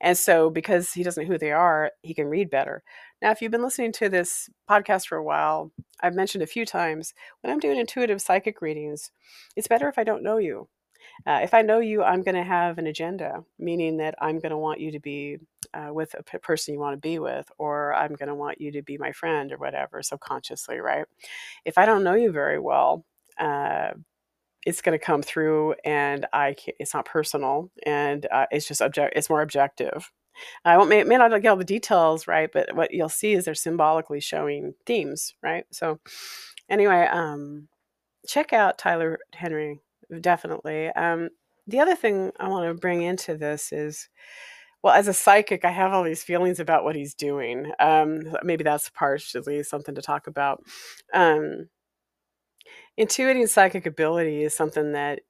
And 0.02 0.17
so, 0.17 0.50
because 0.50 0.93
he 0.93 1.04
doesn't 1.04 1.24
know 1.24 1.32
who 1.32 1.39
they 1.39 1.52
are, 1.52 1.91
he 2.02 2.13
can 2.13 2.28
read 2.28 2.50
better. 2.50 2.84
Now, 3.22 3.32
if 3.32 3.41
you've 3.41 3.52
been 3.52 3.63
listening 3.63 3.91
to 3.93 4.10
this 4.10 4.50
podcast 4.70 5.08
for 5.08 5.17
a 5.17 5.24
while, 5.24 5.72
I've 6.02 6.13
mentioned 6.15 6.43
a 6.43 6.48
few 6.48 6.65
times 6.65 7.13
when 7.41 7.52
I'm 7.52 7.60
doing 7.60 7.80
intuitive 7.80 8.22
psychic 8.22 8.62
readings, 8.62 9.12
it's 9.56 9.67
better 9.67 9.89
if 9.89 9.98
I 9.98 10.04
don't 10.04 10.24
know 10.24 10.38
you. 10.38 10.70
Uh, 11.25 11.39
if 11.43 11.53
I 11.53 11.62
know 11.62 11.80
you, 11.80 12.03
I'm 12.03 12.23
going 12.23 12.36
to 12.36 12.43
have 12.43 12.77
an 12.77 12.88
agenda, 12.88 13.43
meaning 13.60 13.97
that 13.97 14.15
I'm 14.21 14.39
going 14.39 14.51
to 14.51 14.58
want 14.58 14.80
you 14.80 14.91
to 14.91 14.99
be 14.99 15.38
uh, 15.73 15.89
with 15.91 16.13
a 16.17 16.23
p- 16.23 16.38
person 16.38 16.73
you 16.73 16.80
want 16.80 16.93
to 16.93 16.97
be 16.97 17.19
with, 17.19 17.51
or 17.58 17.93
I'm 17.93 18.13
going 18.13 18.30
to 18.30 18.36
want 18.36 18.62
you 18.62 18.71
to 18.73 18.82
be 18.82 18.97
my 18.97 19.12
friend 19.12 19.51
or 19.51 19.58
whatever, 19.58 20.01
subconsciously, 20.03 20.80
right? 20.80 21.06
If 21.65 21.77
I 21.77 21.86
don't 21.86 22.03
know 22.03 22.13
you 22.13 22.32
very 22.32 22.60
well, 22.60 23.06
uh, 23.39 23.91
it's 24.65 24.82
going 24.82 24.97
to 24.97 25.03
come 25.03 25.21
through 25.21 25.75
and 25.86 26.25
I 26.34 26.56
it's 26.80 26.93
not 26.93 27.06
personal 27.06 27.71
and 27.86 28.27
uh, 28.32 28.47
it's 28.51 28.67
just 28.67 28.82
object 28.82 29.13
it's 29.15 29.30
more 29.30 29.41
objective. 29.41 30.12
I 30.65 30.77
won't 30.77 30.89
may, 30.89 31.03
may 31.03 31.17
not 31.17 31.30
get 31.41 31.49
all 31.49 31.56
the 31.56 31.63
details 31.63 32.27
right, 32.27 32.49
but 32.51 32.75
what 32.75 32.93
you'll 32.93 33.10
see 33.10 33.34
is 33.34 33.45
they're 33.45 33.56
symbolically 33.56 34.19
showing 34.19 34.73
themes, 34.86 35.34
right? 35.41 35.65
So 35.71 35.99
anyway, 36.69 37.08
um, 37.12 37.69
check 38.27 38.53
out 38.53 38.77
Tyler 38.77 39.19
Henry 39.34 39.82
definitely. 40.22 40.89
Um, 40.89 41.30
the 41.67 41.80
other 41.80 41.96
thing 41.96 42.32
I 42.39 42.48
want 42.48 42.67
to 42.67 42.80
bring 42.80 43.02
into 43.02 43.36
this 43.38 43.72
is, 43.72 44.10
well, 44.84 44.93
as 44.93 45.08
a 45.08 45.13
psychic, 45.13 45.65
I 45.65 45.72
have 45.72 45.93
all 45.93 46.04
these 46.04 46.24
feelings 46.24 46.60
about 46.60 46.84
what 46.84 46.96
he's 46.96 47.13
doing. 47.13 47.72
Um, 47.80 48.22
maybe 48.43 48.63
that's 48.63 48.89
partially 48.91 49.63
something 49.63 49.96
to 49.96 50.02
talk 50.02 50.28
about. 50.28 50.63
Um, 51.13 51.70
intuiting 53.00 53.48
psychic 53.48 53.86
ability 53.86 54.43
is 54.43 54.54
something 54.54 54.93
that 54.93 55.22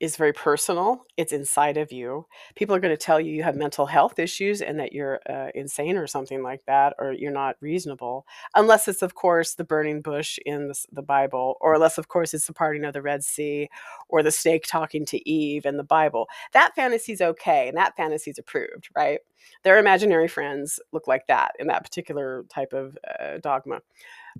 is 0.00 0.16
very 0.16 0.32
personal. 0.32 1.04
It's 1.16 1.32
inside 1.32 1.76
of 1.76 1.92
you. 1.92 2.26
People 2.56 2.74
are 2.74 2.80
going 2.80 2.94
to 2.94 3.02
tell 3.02 3.20
you 3.20 3.32
you 3.32 3.42
have 3.42 3.56
mental 3.56 3.86
health 3.86 4.18
issues 4.18 4.60
and 4.60 4.78
that 4.80 4.92
you're 4.92 5.20
uh, 5.30 5.48
insane 5.54 5.96
or 5.96 6.06
something 6.06 6.42
like 6.42 6.64
that, 6.66 6.94
or 6.98 7.12
you're 7.12 7.30
not 7.30 7.56
reasonable, 7.60 8.26
unless 8.54 8.88
it's, 8.88 9.02
of 9.02 9.14
course, 9.14 9.54
the 9.54 9.64
burning 9.64 10.02
bush 10.02 10.38
in 10.44 10.68
the, 10.68 10.84
the 10.92 11.02
Bible, 11.02 11.56
or 11.60 11.74
unless, 11.74 11.96
of 11.96 12.08
course, 12.08 12.34
it's 12.34 12.46
the 12.46 12.52
parting 12.52 12.84
of 12.84 12.92
the 12.92 13.02
Red 13.02 13.24
Sea, 13.24 13.68
or 14.08 14.22
the 14.22 14.30
snake 14.30 14.64
talking 14.66 15.06
to 15.06 15.28
Eve 15.30 15.64
in 15.64 15.76
the 15.76 15.84
Bible. 15.84 16.26
That 16.52 16.74
fantasy's 16.74 17.20
okay, 17.20 17.68
and 17.68 17.76
that 17.76 17.96
fantasy's 17.96 18.38
approved, 18.38 18.88
right? 18.96 19.20
Their 19.62 19.78
imaginary 19.78 20.28
friends 20.28 20.80
look 20.92 21.06
like 21.06 21.26
that 21.28 21.52
in 21.58 21.66
that 21.68 21.84
particular 21.84 22.44
type 22.48 22.72
of 22.72 22.96
uh, 23.20 23.38
dogma. 23.42 23.80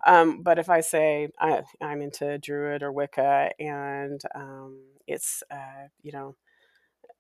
Um, 0.07 0.43
but 0.43 0.59
if 0.59 0.69
I 0.69 0.81
say 0.81 1.29
I, 1.39 1.63
am 1.81 2.03
into 2.03 2.39
Druid 2.39 2.83
or 2.83 2.93
Wicca 2.93 3.51
and 3.59 4.21
um, 4.35 4.81
it's, 5.07 5.43
uh, 5.51 5.89
you 6.03 6.13
know, 6.13 6.35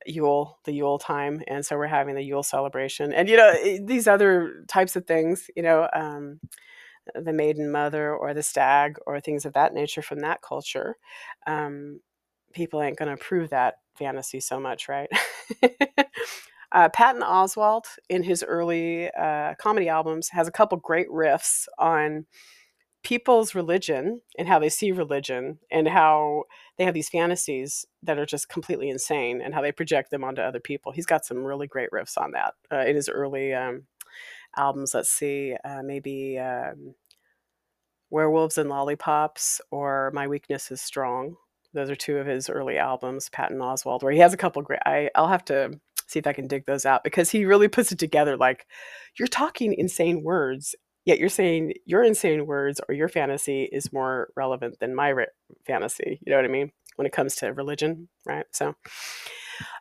Yule, 0.06 0.58
the 0.64 0.72
Yule 0.72 0.98
time, 0.98 1.42
and 1.46 1.64
so 1.64 1.76
we're 1.76 1.86
having 1.86 2.14
the 2.14 2.22
Yule 2.22 2.42
celebration, 2.42 3.12
and 3.12 3.26
you 3.28 3.38
know 3.38 3.54
these 3.80 4.06
other 4.06 4.64
types 4.68 4.96
of 4.96 5.06
things, 5.06 5.48
you 5.56 5.62
know, 5.62 5.88
um, 5.94 6.40
the 7.14 7.32
maiden 7.32 7.70
mother 7.70 8.14
or 8.14 8.34
the 8.34 8.42
stag 8.42 8.98
or 9.06 9.20
things 9.20 9.44
of 9.44 9.52
that 9.54 9.74
nature 9.74 10.02
from 10.02 10.20
that 10.20 10.42
culture. 10.42 10.96
Um, 11.46 12.00
people 12.52 12.80
ain't 12.80 12.98
going 12.98 13.08
to 13.08 13.14
approve 13.14 13.50
that 13.50 13.76
fantasy 13.96 14.40
so 14.40 14.58
much, 14.60 14.88
right? 14.88 15.08
uh, 16.74 16.88
Patton 16.88 17.22
Oswalt, 17.22 17.84
in 18.08 18.24
his 18.24 18.42
early 18.42 19.10
uh, 19.12 19.54
comedy 19.54 19.88
albums, 19.88 20.28
has 20.30 20.48
a 20.48 20.52
couple 20.52 20.76
great 20.78 21.08
riffs 21.08 21.66
on 21.78 22.26
people's 23.04 23.54
religion 23.54 24.20
and 24.38 24.48
how 24.48 24.58
they 24.58 24.68
see 24.68 24.90
religion 24.90 25.58
and 25.70 25.86
how 25.86 26.42
they 26.76 26.84
have 26.84 26.94
these 26.94 27.08
fantasies 27.08 27.86
that 28.02 28.18
are 28.18 28.26
just 28.26 28.48
completely 28.48 28.88
insane 28.88 29.40
and 29.40 29.54
how 29.54 29.60
they 29.60 29.70
project 29.70 30.10
them 30.10 30.24
onto 30.24 30.42
other 30.42 30.58
people. 30.58 30.90
He's 30.90 31.06
got 31.06 31.24
some 31.24 31.44
really 31.44 31.68
great 31.68 31.90
riffs 31.92 32.18
on 32.18 32.32
that 32.32 32.54
uh, 32.72 32.84
in 32.86 32.96
his 32.96 33.08
early 33.08 33.54
um, 33.54 33.84
albums. 34.56 34.94
Let's 34.94 35.10
see, 35.10 35.54
uh, 35.64 35.82
maybe 35.84 36.38
um, 36.38 36.94
Werewolves 38.10 38.58
and 38.58 38.70
Lollipops 38.70 39.60
or 39.70 40.10
My 40.12 40.26
Weakness 40.26 40.72
is 40.72 40.80
Strong. 40.80 41.36
Those 41.72 41.90
are 41.90 41.96
two 41.96 42.16
of 42.16 42.26
his 42.26 42.48
early 42.48 42.78
albums, 42.78 43.28
Patton 43.28 43.58
Oswalt, 43.58 44.02
where 44.02 44.12
he 44.12 44.20
has 44.20 44.32
a 44.32 44.38
couple 44.38 44.62
great. 44.62 44.80
I, 44.86 45.10
I'll 45.14 45.28
have 45.28 45.44
to 45.46 45.78
see 46.06 46.18
if 46.18 46.26
I 46.26 46.32
can 46.32 46.46
dig 46.46 46.66
those 46.66 46.86
out 46.86 47.04
because 47.04 47.30
he 47.30 47.44
really 47.44 47.68
puts 47.68 47.92
it 47.92 47.98
together. 47.98 48.36
Like, 48.36 48.66
you're 49.18 49.28
talking 49.28 49.74
insane 49.74 50.22
words, 50.22 50.74
yet 51.04 51.18
you're 51.18 51.28
saying 51.28 51.74
your 51.84 52.02
insane 52.02 52.46
words 52.46 52.80
or 52.88 52.94
your 52.94 53.08
fantasy 53.08 53.68
is 53.70 53.92
more 53.92 54.28
relevant 54.36 54.78
than 54.80 54.94
my 54.94 55.08
re- 55.08 55.26
fantasy. 55.66 56.20
You 56.24 56.30
know 56.30 56.36
what 56.36 56.44
I 56.44 56.48
mean? 56.48 56.72
When 56.96 57.06
it 57.06 57.12
comes 57.12 57.36
to 57.36 57.52
religion, 57.52 58.08
right? 58.26 58.46
So, 58.52 58.74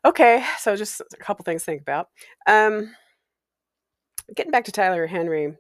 okay, 0.05 0.43
so 0.59 0.75
just 0.75 1.01
a 1.01 1.17
couple 1.17 1.43
things 1.43 1.61
to 1.61 1.65
think 1.65 1.81
about. 1.81 2.07
Um, 2.47 2.95
getting 4.35 4.51
back 4.51 4.65
to 4.65 4.71
Tyler 4.71 5.05
Henry, 5.05 5.55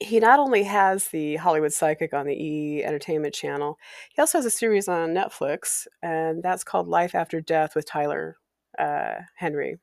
he 0.00 0.20
not 0.20 0.38
only 0.38 0.64
has 0.64 1.08
the 1.08 1.36
Hollywood 1.36 1.72
Psychic 1.72 2.12
on 2.12 2.26
the 2.26 2.34
E 2.34 2.84
Entertainment 2.84 3.34
Channel, 3.34 3.78
he 4.10 4.20
also 4.20 4.38
has 4.38 4.44
a 4.44 4.50
series 4.50 4.88
on 4.88 5.14
Netflix, 5.14 5.86
and 6.02 6.42
that's 6.42 6.64
called 6.64 6.88
Life 6.88 7.14
After 7.14 7.40
Death 7.40 7.74
with 7.74 7.86
Tyler 7.86 8.36
uh, 8.78 9.22
Henry. 9.36 9.78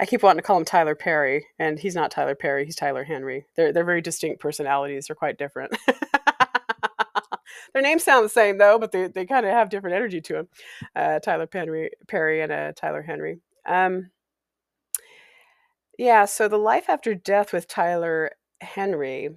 I 0.00 0.06
keep 0.06 0.22
wanting 0.22 0.38
to 0.38 0.46
call 0.46 0.58
him 0.58 0.64
Tyler 0.64 0.94
Perry, 0.94 1.46
and 1.58 1.78
he's 1.78 1.94
not 1.96 2.10
Tyler 2.10 2.36
Perry. 2.36 2.64
He's 2.64 2.76
Tyler 2.76 3.04
Henry. 3.04 3.46
They're 3.56 3.72
they're 3.72 3.84
very 3.84 4.00
distinct 4.00 4.40
personalities. 4.40 5.06
They're 5.06 5.16
quite 5.16 5.38
different. 5.38 5.76
Their 7.72 7.82
names 7.82 8.04
sound 8.04 8.24
the 8.24 8.30
same 8.30 8.58
though, 8.58 8.78
but 8.78 8.92
they, 8.92 9.08
they 9.08 9.26
kind 9.26 9.44
of 9.44 9.52
have 9.52 9.70
different 9.70 9.96
energy 9.96 10.20
to 10.22 10.32
them. 10.32 10.48
Uh, 10.94 11.18
Tyler 11.18 11.46
Perry, 11.46 11.90
Perry 12.06 12.40
and 12.40 12.52
uh, 12.52 12.72
Tyler 12.74 13.02
Henry. 13.02 13.40
Um, 13.66 14.10
yeah, 15.98 16.24
so 16.24 16.48
the 16.48 16.58
life 16.58 16.88
after 16.88 17.14
death 17.14 17.52
with 17.52 17.66
Tyler 17.66 18.30
Henry, 18.60 19.30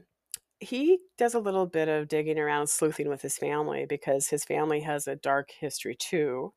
he 0.60 1.00
does 1.18 1.34
a 1.34 1.40
little 1.40 1.66
bit 1.66 1.90
of 1.90 2.08
digging 2.08 2.40
around, 2.40 2.68
sleuthing 2.68 3.10
with 3.10 3.22
his 3.22 3.38
family 3.38 3.86
because 3.90 4.28
his 4.28 4.46
family 4.46 4.82
has 4.82 5.08
a 5.08 5.16
dark 5.16 5.50
history 5.60 5.96
too. 5.96 6.54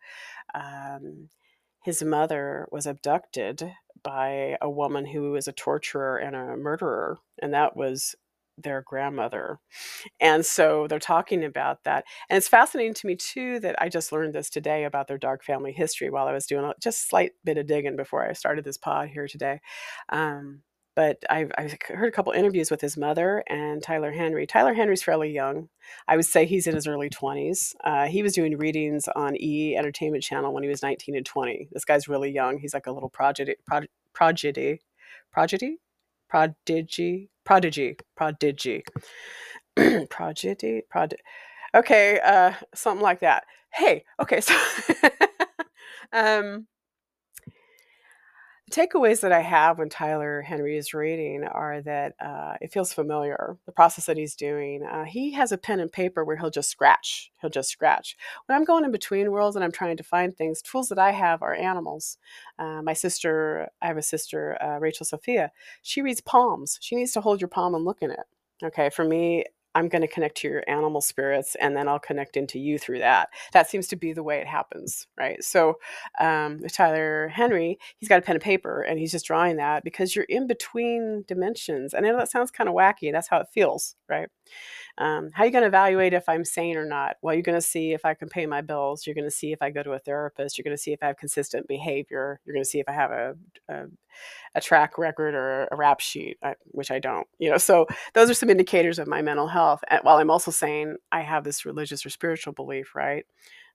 Um, 0.54 1.30
his 1.84 2.02
mother 2.02 2.66
was 2.72 2.86
abducted 2.86 3.72
by 4.02 4.56
a 4.60 4.70
woman 4.70 5.06
who 5.06 5.32
was 5.32 5.46
a 5.46 5.52
torturer 5.52 6.16
and 6.16 6.34
a 6.34 6.56
murderer, 6.56 7.18
and 7.40 7.52
that 7.52 7.76
was 7.76 8.14
their 8.56 8.82
grandmother. 8.82 9.58
And 10.20 10.46
so 10.46 10.86
they're 10.86 10.98
talking 10.98 11.44
about 11.44 11.84
that. 11.84 12.04
And 12.30 12.36
it's 12.36 12.48
fascinating 12.48 12.94
to 12.94 13.06
me 13.06 13.16
too 13.16 13.60
that 13.60 13.80
I 13.80 13.88
just 13.88 14.12
learned 14.12 14.32
this 14.32 14.48
today 14.48 14.84
about 14.84 15.08
their 15.08 15.18
dark 15.18 15.44
family 15.44 15.72
history 15.72 16.08
while 16.08 16.26
I 16.26 16.32
was 16.32 16.46
doing 16.46 16.64
a 16.64 16.74
just 16.80 17.08
slight 17.08 17.32
bit 17.44 17.58
of 17.58 17.66
digging 17.66 17.96
before 17.96 18.24
I 18.24 18.32
started 18.32 18.64
this 18.64 18.78
pod 18.78 19.08
here 19.08 19.26
today. 19.28 19.60
Um, 20.08 20.62
but 20.96 21.18
I've, 21.28 21.50
I've, 21.58 21.76
heard 21.88 22.08
a 22.08 22.12
couple 22.12 22.32
interviews 22.32 22.70
with 22.70 22.80
his 22.80 22.96
mother 22.96 23.42
and 23.48 23.82
Tyler 23.82 24.12
Henry. 24.12 24.46
Tyler 24.46 24.74
Henry's 24.74 25.02
fairly 25.02 25.30
young. 25.30 25.68
I 26.06 26.16
would 26.16 26.24
say 26.24 26.46
he's 26.46 26.66
in 26.66 26.74
his 26.74 26.86
early 26.86 27.10
20s. 27.10 27.74
Uh, 27.82 28.06
he 28.06 28.22
was 28.22 28.32
doing 28.32 28.56
readings 28.56 29.08
on 29.08 29.36
E 29.36 29.76
Entertainment 29.76 30.22
Channel 30.22 30.52
when 30.52 30.62
he 30.62 30.68
was 30.68 30.82
19 30.82 31.16
and 31.16 31.26
20. 31.26 31.68
This 31.72 31.84
guy's 31.84 32.08
really 32.08 32.30
young. 32.30 32.58
He's 32.58 32.74
like 32.74 32.86
a 32.86 32.92
little 32.92 33.08
prodigy, 33.08 33.56
prod, 33.66 33.88
prodigy, 34.12 34.80
prodigy, 35.32 35.78
prodigy, 36.28 37.28
prodigy, 37.44 38.00
prodigy, 38.16 38.84
prodigy, 40.10 40.82
prodigy. 40.88 41.22
Okay, 41.74 42.20
uh, 42.20 42.52
something 42.74 43.02
like 43.02 43.20
that. 43.20 43.44
Hey, 43.72 44.04
okay, 44.22 44.40
so 44.40 44.54
um, 46.12 46.68
takeaways 48.74 49.20
that 49.20 49.30
I 49.30 49.40
have 49.40 49.78
when 49.78 49.88
Tyler 49.88 50.42
Henry 50.42 50.76
is 50.76 50.92
reading 50.92 51.44
are 51.44 51.80
that 51.82 52.14
uh, 52.20 52.54
it 52.60 52.72
feels 52.72 52.92
familiar, 52.92 53.56
the 53.66 53.72
process 53.72 54.06
that 54.06 54.16
he's 54.16 54.34
doing. 54.34 54.82
Uh, 54.82 55.04
he 55.04 55.32
has 55.32 55.52
a 55.52 55.58
pen 55.58 55.78
and 55.78 55.92
paper 55.92 56.24
where 56.24 56.36
he'll 56.36 56.50
just 56.50 56.70
scratch. 56.70 57.30
He'll 57.40 57.50
just 57.50 57.70
scratch. 57.70 58.16
When 58.46 58.56
I'm 58.56 58.64
going 58.64 58.84
in 58.84 58.90
between 58.90 59.30
worlds 59.30 59.54
and 59.54 59.64
I'm 59.64 59.70
trying 59.70 59.96
to 59.98 60.02
find 60.02 60.36
things, 60.36 60.60
tools 60.60 60.88
that 60.88 60.98
I 60.98 61.12
have 61.12 61.40
are 61.42 61.54
animals. 61.54 62.18
Uh, 62.58 62.82
my 62.82 62.94
sister, 62.94 63.68
I 63.80 63.86
have 63.86 63.96
a 63.96 64.02
sister, 64.02 64.58
uh, 64.60 64.78
Rachel 64.80 65.06
Sophia, 65.06 65.52
she 65.82 66.02
reads 66.02 66.20
palms. 66.20 66.78
She 66.80 66.96
needs 66.96 67.12
to 67.12 67.20
hold 67.20 67.40
your 67.40 67.48
palm 67.48 67.74
and 67.76 67.84
look 67.84 68.02
in 68.02 68.10
it. 68.10 68.26
Okay, 68.62 68.90
for 68.90 69.04
me, 69.04 69.44
I'm 69.74 69.88
going 69.88 70.02
to 70.02 70.08
connect 70.08 70.36
to 70.38 70.48
your 70.48 70.64
animal 70.68 71.00
spirits 71.00 71.56
and 71.60 71.76
then 71.76 71.88
I'll 71.88 71.98
connect 71.98 72.36
into 72.36 72.58
you 72.58 72.78
through 72.78 73.00
that. 73.00 73.28
That 73.52 73.68
seems 73.68 73.86
to 73.88 73.96
be 73.96 74.12
the 74.12 74.22
way 74.22 74.38
it 74.38 74.46
happens, 74.46 75.06
right? 75.18 75.42
So, 75.42 75.78
um, 76.20 76.60
Tyler 76.72 77.28
Henry, 77.28 77.78
he's 77.98 78.08
got 78.08 78.18
a 78.18 78.22
pen 78.22 78.36
and 78.36 78.42
paper 78.42 78.82
and 78.82 78.98
he's 78.98 79.12
just 79.12 79.26
drawing 79.26 79.56
that 79.56 79.84
because 79.84 80.14
you're 80.14 80.26
in 80.28 80.46
between 80.46 81.24
dimensions. 81.26 81.94
And 81.94 82.06
I 82.06 82.10
know 82.10 82.18
that 82.18 82.30
sounds 82.30 82.50
kind 82.50 82.68
of 82.68 82.74
wacky. 82.74 83.12
That's 83.12 83.28
how 83.28 83.38
it 83.38 83.48
feels, 83.52 83.96
right? 84.08 84.28
Um, 84.96 85.30
how 85.32 85.42
are 85.42 85.46
you 85.46 85.52
going 85.52 85.62
to 85.62 85.68
evaluate 85.68 86.12
if 86.12 86.28
I'm 86.28 86.44
sane 86.44 86.76
or 86.76 86.86
not? 86.86 87.16
Well, 87.20 87.34
you're 87.34 87.42
going 87.42 87.60
to 87.60 87.66
see 87.66 87.92
if 87.92 88.04
I 88.04 88.14
can 88.14 88.28
pay 88.28 88.46
my 88.46 88.60
bills. 88.60 89.06
You're 89.06 89.14
going 89.14 89.26
to 89.26 89.30
see 89.30 89.52
if 89.52 89.60
I 89.60 89.70
go 89.70 89.82
to 89.82 89.92
a 89.92 89.98
therapist. 89.98 90.56
You're 90.56 90.62
going 90.62 90.76
to 90.76 90.82
see 90.82 90.92
if 90.92 91.02
I 91.02 91.06
have 91.06 91.16
consistent 91.16 91.66
behavior. 91.66 92.40
You're 92.44 92.54
going 92.54 92.64
to 92.64 92.68
see 92.68 92.78
if 92.78 92.88
I 92.88 92.92
have 92.92 93.10
a, 93.10 93.34
a, 93.68 93.84
a 94.54 94.60
track 94.60 94.96
record 94.96 95.34
or 95.34 95.66
a 95.72 95.76
rap 95.76 95.98
sheet, 96.00 96.38
which 96.66 96.92
I 96.92 97.00
don't. 97.00 97.26
You 97.38 97.50
know, 97.50 97.58
so 97.58 97.86
those 98.12 98.30
are 98.30 98.34
some 98.34 98.50
indicators 98.50 99.00
of 99.00 99.08
my 99.08 99.20
mental 99.20 99.48
health. 99.48 99.82
while 100.02 100.18
I'm 100.18 100.30
also 100.30 100.52
saying 100.52 100.96
I 101.10 101.22
have 101.22 101.42
this 101.42 101.64
religious 101.64 102.06
or 102.06 102.10
spiritual 102.10 102.52
belief, 102.52 102.94
right? 102.94 103.26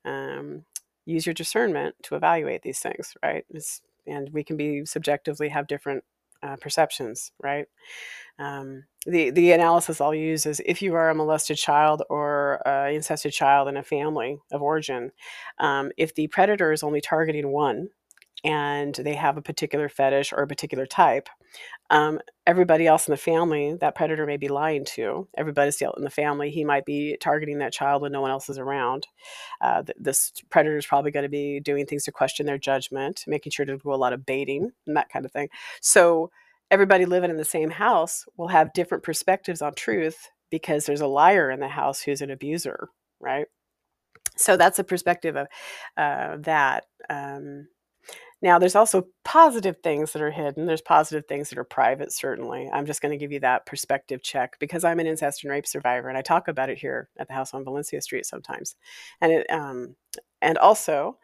Um, 0.05 0.63
use 1.05 1.25
your 1.25 1.33
discernment 1.33 1.95
to 2.03 2.15
evaluate 2.15 2.61
these 2.61 2.79
things, 2.79 3.15
right? 3.21 3.43
It's, 3.49 3.81
and 4.07 4.29
we 4.31 4.43
can 4.43 4.55
be 4.55 4.85
subjectively 4.85 5.49
have 5.49 5.67
different 5.67 6.03
uh, 6.43 6.55
perceptions, 6.57 7.31
right? 7.41 7.65
Um, 8.37 8.85
the 9.05 9.31
the 9.31 9.51
analysis 9.51 10.01
I'll 10.01 10.15
use 10.15 10.45
is 10.45 10.61
if 10.65 10.81
you 10.81 10.95
are 10.95 11.09
a 11.09 11.15
molested 11.15 11.57
child 11.57 12.03
or 12.09 12.65
uh, 12.67 12.89
incested 12.89 13.33
child 13.33 13.67
in 13.67 13.77
a 13.77 13.83
family 13.83 14.39
of 14.51 14.61
origin, 14.61 15.11
um, 15.59 15.91
if 15.97 16.15
the 16.15 16.27
predator 16.27 16.71
is 16.71 16.83
only 16.83 17.01
targeting 17.01 17.49
one, 17.49 17.89
and 18.43 18.95
they 18.95 19.15
have 19.15 19.37
a 19.37 19.41
particular 19.41 19.89
fetish 19.89 20.31
or 20.33 20.43
a 20.43 20.47
particular 20.47 20.85
type, 20.85 21.29
um, 21.89 22.19
everybody 22.45 22.85
else 22.85 23.07
in 23.07 23.11
the 23.11 23.17
family 23.17 23.75
that 23.81 23.95
predator 23.95 24.25
may 24.25 24.37
be 24.37 24.47
lying 24.47 24.85
to. 24.85 25.27
Everybody 25.35 25.67
else 25.67 25.97
in 25.97 26.03
the 26.03 26.09
family, 26.09 26.51
he 26.51 26.63
might 26.63 26.85
be 26.85 27.17
targeting 27.19 27.57
that 27.59 27.73
child 27.73 28.01
when 28.01 28.11
no 28.11 28.21
one 28.21 28.31
else 28.31 28.49
is 28.49 28.57
around. 28.57 29.07
Uh, 29.61 29.83
th- 29.83 29.97
this 29.99 30.31
predator 30.49 30.77
is 30.77 30.85
probably 30.85 31.11
going 31.11 31.23
to 31.23 31.29
be 31.29 31.59
doing 31.59 31.85
things 31.85 32.03
to 32.03 32.11
question 32.11 32.45
their 32.45 32.57
judgment, 32.57 33.23
making 33.27 33.51
sure 33.51 33.65
to 33.65 33.77
do 33.77 33.93
a 33.93 33.95
lot 33.95 34.13
of 34.13 34.25
baiting 34.25 34.71
and 34.87 34.95
that 34.95 35.09
kind 35.09 35.25
of 35.25 35.31
thing. 35.31 35.49
So 35.81 36.31
everybody 36.71 37.05
living 37.05 37.31
in 37.31 37.37
the 37.37 37.45
same 37.45 37.71
house 37.71 38.25
will 38.37 38.49
have 38.49 38.73
different 38.73 39.03
perspectives 39.03 39.61
on 39.61 39.73
truth 39.73 40.29
because 40.51 40.85
there's 40.85 41.01
a 41.01 41.07
liar 41.07 41.49
in 41.49 41.59
the 41.59 41.67
house 41.67 42.01
who's 42.01 42.21
an 42.21 42.31
abuser, 42.31 42.89
right? 43.19 43.47
So 44.37 44.57
that's 44.57 44.79
a 44.79 44.83
perspective 44.83 45.35
of 45.35 45.47
uh, 45.97 46.37
that. 46.41 46.85
Um, 47.09 47.67
now, 48.41 48.57
there's 48.57 48.75
also 48.75 49.07
positive 49.25 49.77
things 49.83 50.13
that 50.13 50.21
are 50.21 50.31
hidden. 50.31 50.65
There's 50.65 50.81
positive 50.81 51.25
things 51.27 51.49
that 51.49 51.57
are 51.57 51.65
private, 51.65 52.13
certainly. 52.13 52.69
I'm 52.71 52.85
just 52.85 53.01
going 53.01 53.11
to 53.11 53.17
give 53.17 53.33
you 53.33 53.41
that 53.41 53.65
perspective 53.65 54.23
check 54.23 54.57
because 54.59 54.85
I'm 54.85 54.99
an 54.99 55.07
incest 55.07 55.43
and 55.43 55.51
rape 55.51 55.67
survivor, 55.67 56.07
and 56.07 56.17
I 56.17 56.21
talk 56.21 56.47
about 56.47 56.69
it 56.69 56.77
here 56.77 57.09
at 57.17 57.27
the 57.27 57.33
house 57.33 57.53
on 57.53 57.65
Valencia 57.65 58.01
Street 58.01 58.25
sometimes. 58.25 58.75
And 59.19 59.31
it, 59.33 59.51
um, 59.51 59.95
and 60.41 60.57
also, 60.57 61.17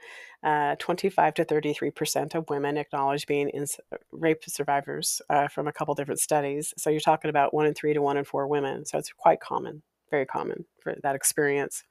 uh, 0.44 0.76
25 0.76 1.36
to 1.36 1.46
33 1.46 1.90
percent 1.90 2.36
of 2.36 2.50
women 2.50 2.78
acknowledge 2.78 3.26
being 3.28 3.48
in, 3.50 3.66
rape 4.12 4.44
survivors 4.46 5.22
uh, 5.30 5.48
from 5.48 5.68
a 5.68 5.74
couple 5.74 5.96
different 5.96 6.20
studies. 6.20 6.74
So 6.78 6.90
you're 6.90 7.00
talking 7.00 7.30
about 7.30 7.54
one 7.54 7.66
in 7.66 7.74
three 7.74 7.94
to 7.94 8.02
one 8.02 8.18
in 8.18 8.26
four 8.26 8.48
women. 8.48 8.86
So 8.86 8.98
it's 8.98 9.12
quite 9.14 9.40
common, 9.40 9.82
very 10.12 10.26
common 10.26 10.66
for 10.82 10.96
that 11.02 11.16
experience. 11.16 11.84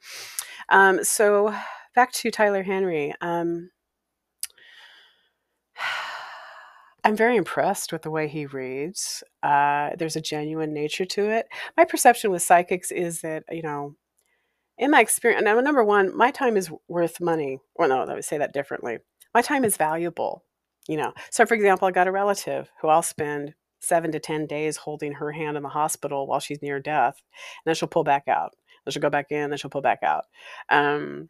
Um, 0.68 1.02
so 1.02 1.54
back 1.94 2.12
to 2.12 2.30
Tyler 2.30 2.62
Henry. 2.62 3.14
Um, 3.22 3.70
I'm 7.04 7.16
very 7.16 7.36
impressed 7.36 7.92
with 7.92 8.00
the 8.00 8.10
way 8.10 8.28
he 8.28 8.46
reads. 8.46 9.22
Uh, 9.42 9.90
there's 9.98 10.16
a 10.16 10.22
genuine 10.22 10.72
nature 10.72 11.04
to 11.04 11.28
it. 11.28 11.46
My 11.76 11.84
perception 11.84 12.30
with 12.30 12.40
psychics 12.40 12.90
is 12.90 13.20
that, 13.20 13.44
you 13.50 13.60
know, 13.60 13.94
in 14.78 14.90
my 14.90 15.02
experience, 15.02 15.44
now 15.44 15.60
number 15.60 15.84
one, 15.84 16.16
my 16.16 16.30
time 16.30 16.56
is 16.56 16.70
worth 16.88 17.20
money. 17.20 17.60
Well, 17.76 17.90
no, 17.90 18.04
let 18.04 18.16
me 18.16 18.22
say 18.22 18.38
that 18.38 18.54
differently. 18.54 18.98
my 19.34 19.42
time 19.42 19.64
is 19.64 19.76
valuable. 19.76 20.44
You 20.88 20.96
know, 20.96 21.12
so 21.30 21.46
for 21.46 21.54
example, 21.54 21.88
I 21.88 21.90
got 21.90 22.08
a 22.08 22.12
relative 22.12 22.70
who 22.80 22.88
I'll 22.88 23.02
spend 23.02 23.54
seven 23.80 24.10
to 24.12 24.18
10 24.18 24.46
days 24.46 24.78
holding 24.78 25.12
her 25.12 25.32
hand 25.32 25.56
in 25.56 25.62
the 25.62 25.68
hospital 25.68 26.26
while 26.26 26.40
she's 26.40 26.62
near 26.62 26.80
death. 26.80 27.16
And 27.16 27.66
then 27.66 27.74
she'll 27.74 27.88
pull 27.88 28.04
back 28.04 28.28
out. 28.28 28.54
Then 28.84 28.92
she'll 28.92 29.02
go 29.02 29.10
back 29.10 29.30
in, 29.30 29.50
then 29.50 29.58
she'll 29.58 29.70
pull 29.70 29.82
back 29.82 30.02
out. 30.02 30.24
Um, 30.70 31.28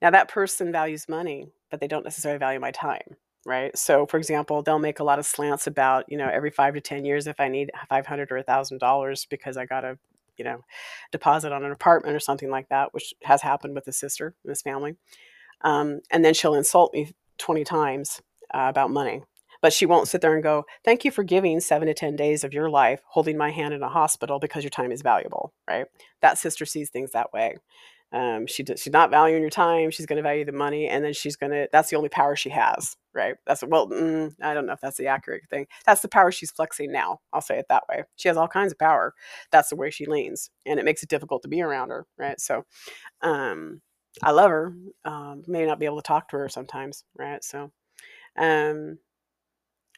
now, 0.00 0.10
that 0.10 0.28
person 0.28 0.72
values 0.72 1.10
money, 1.10 1.48
but 1.70 1.80
they 1.80 1.88
don't 1.88 2.04
necessarily 2.04 2.38
value 2.38 2.60
my 2.60 2.70
time 2.70 3.16
right? 3.46 3.76
So 3.76 4.06
for 4.06 4.16
example 4.18 4.62
they'll 4.62 4.78
make 4.78 5.00
a 5.00 5.04
lot 5.04 5.18
of 5.18 5.26
slants 5.26 5.66
about 5.66 6.04
you 6.08 6.16
know 6.16 6.28
every 6.28 6.50
five 6.50 6.74
to 6.74 6.80
ten 6.80 7.04
years 7.04 7.26
if 7.26 7.40
i 7.40 7.48
need 7.48 7.70
500 7.88 8.30
or 8.30 8.36
a 8.36 8.42
thousand 8.42 8.78
dollars 8.78 9.26
because 9.28 9.56
i 9.56 9.64
got 9.64 9.84
a 9.84 9.98
you 10.36 10.44
know 10.44 10.64
deposit 11.12 11.52
on 11.52 11.64
an 11.64 11.70
apartment 11.72 12.16
or 12.16 12.20
something 12.20 12.50
like 12.50 12.68
that 12.70 12.92
which 12.94 13.14
has 13.22 13.42
happened 13.42 13.74
with 13.74 13.86
a 13.86 13.92
sister 13.92 14.34
in 14.44 14.48
this 14.48 14.62
family. 14.62 14.96
Um, 15.62 16.00
and 16.10 16.24
then 16.24 16.32
she'll 16.32 16.54
insult 16.54 16.94
me 16.94 17.12
20 17.36 17.64
times 17.64 18.22
uh, 18.54 18.66
about 18.68 18.90
money. 18.90 19.22
But 19.62 19.74
she 19.74 19.84
won't 19.84 20.08
sit 20.08 20.22
there 20.22 20.32
and 20.32 20.42
go 20.42 20.64
thank 20.86 21.04
you 21.04 21.10
for 21.10 21.22
giving 21.22 21.60
seven 21.60 21.86
to 21.88 21.92
ten 21.92 22.16
days 22.16 22.44
of 22.44 22.54
your 22.54 22.70
life 22.70 23.02
holding 23.06 23.36
my 23.36 23.50
hand 23.50 23.74
in 23.74 23.82
a 23.82 23.90
hospital 23.90 24.38
because 24.38 24.64
your 24.64 24.70
time 24.70 24.90
is 24.90 25.02
valuable 25.02 25.52
right? 25.68 25.84
That 26.22 26.38
sister 26.38 26.64
sees 26.64 26.88
things 26.88 27.12
that 27.12 27.34
way 27.34 27.56
um, 28.12 28.46
she 28.46 28.62
does, 28.64 28.80
she's 28.80 28.92
not 28.92 29.10
valuing 29.10 29.42
your 29.42 29.50
time. 29.50 29.90
She's 29.90 30.06
going 30.06 30.16
to 30.16 30.22
value 30.22 30.44
the 30.44 30.52
money, 30.52 30.88
and 30.88 31.04
then 31.04 31.12
she's 31.12 31.36
going 31.36 31.52
to. 31.52 31.68
That's 31.72 31.90
the 31.90 31.96
only 31.96 32.08
power 32.08 32.34
she 32.34 32.50
has, 32.50 32.96
right? 33.14 33.36
That's 33.46 33.62
well, 33.64 33.88
mm, 33.88 34.34
I 34.42 34.52
don't 34.52 34.66
know 34.66 34.72
if 34.72 34.80
that's 34.80 34.96
the 34.96 35.06
accurate 35.06 35.42
thing. 35.48 35.66
That's 35.86 36.02
the 36.02 36.08
power 36.08 36.32
she's 36.32 36.50
flexing 36.50 36.90
now. 36.90 37.20
I'll 37.32 37.40
say 37.40 37.58
it 37.58 37.66
that 37.68 37.84
way. 37.88 38.04
She 38.16 38.28
has 38.28 38.36
all 38.36 38.48
kinds 38.48 38.72
of 38.72 38.78
power. 38.78 39.14
That's 39.52 39.68
the 39.70 39.76
way 39.76 39.90
she 39.90 40.06
leans, 40.06 40.50
and 40.66 40.80
it 40.80 40.84
makes 40.84 41.02
it 41.02 41.08
difficult 41.08 41.42
to 41.42 41.48
be 41.48 41.62
around 41.62 41.90
her, 41.90 42.06
right? 42.18 42.40
So, 42.40 42.64
um, 43.22 43.82
I 44.22 44.32
love 44.32 44.50
her. 44.50 44.74
Um, 45.04 45.44
may 45.46 45.66
not 45.66 45.78
be 45.80 45.86
able 45.86 45.98
to 45.98 46.02
talk 46.02 46.28
to 46.30 46.38
her 46.38 46.48
sometimes, 46.48 47.04
right? 47.18 47.44
So, 47.44 47.72
um, 48.36 48.98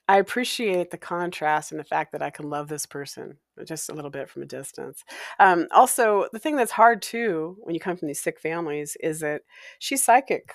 I 0.08 0.18
appreciate 0.18 0.90
the 0.90 0.98
contrast 0.98 1.70
and 1.70 1.78
the 1.78 1.84
fact 1.84 2.12
that 2.12 2.22
I 2.22 2.30
can 2.30 2.50
love 2.50 2.68
this 2.68 2.86
person 2.86 3.38
just 3.64 3.88
a 3.88 3.94
little 3.94 4.10
bit 4.10 4.28
from 4.28 4.42
a 4.42 4.46
distance. 4.46 5.04
Um, 5.38 5.68
also, 5.70 6.26
the 6.32 6.38
thing 6.38 6.56
that's 6.56 6.72
hard 6.72 7.02
too 7.02 7.56
when 7.60 7.74
you 7.74 7.80
come 7.80 7.96
from 7.96 8.08
these 8.08 8.20
sick 8.20 8.40
families 8.40 8.96
is 9.00 9.20
that 9.20 9.42
she's 9.78 10.02
psychic. 10.02 10.54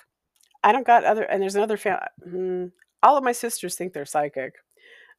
I 0.62 0.72
don't 0.72 0.86
got 0.86 1.04
other, 1.04 1.22
and 1.22 1.40
there's 1.40 1.54
another 1.54 1.76
family. 1.76 2.00
Mm, 2.26 2.72
all 3.02 3.16
of 3.16 3.24
my 3.24 3.32
sisters 3.32 3.74
think 3.74 3.92
they're 3.92 4.04
psychic. 4.04 4.54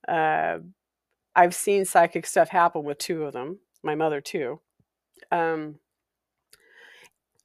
Uh, 0.08 0.60
I've 1.36 1.56
seen 1.56 1.86
psychic 1.86 2.26
stuff 2.26 2.50
happen 2.50 2.84
with 2.84 2.98
two 2.98 3.24
of 3.24 3.34
them, 3.34 3.60
my 3.84 3.96
mother 3.96 4.22
too. 4.22 4.60
Um, 5.32 5.80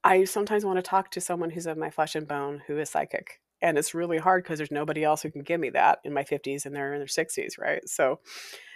I 0.02 0.24
sometimes 0.24 0.64
want 0.64 0.76
to 0.76 0.82
talk 0.82 1.10
to 1.12 1.20
someone 1.20 1.50
who's 1.50 1.66
of 1.66 1.78
my 1.78 1.90
flesh 1.90 2.14
and 2.14 2.28
bone 2.28 2.62
who 2.66 2.78
is 2.78 2.90
psychic 2.90 3.40
and 3.64 3.78
it's 3.78 3.94
really 3.94 4.18
hard 4.18 4.44
because 4.44 4.58
there's 4.58 4.70
nobody 4.70 5.02
else 5.02 5.22
who 5.22 5.30
can 5.30 5.42
give 5.42 5.58
me 5.58 5.70
that 5.70 5.98
in 6.04 6.12
my 6.12 6.22
50s 6.22 6.66
and 6.66 6.76
they're 6.76 6.92
in 6.92 7.00
their 7.00 7.06
60s 7.06 7.58
right 7.58 7.88
so 7.88 8.20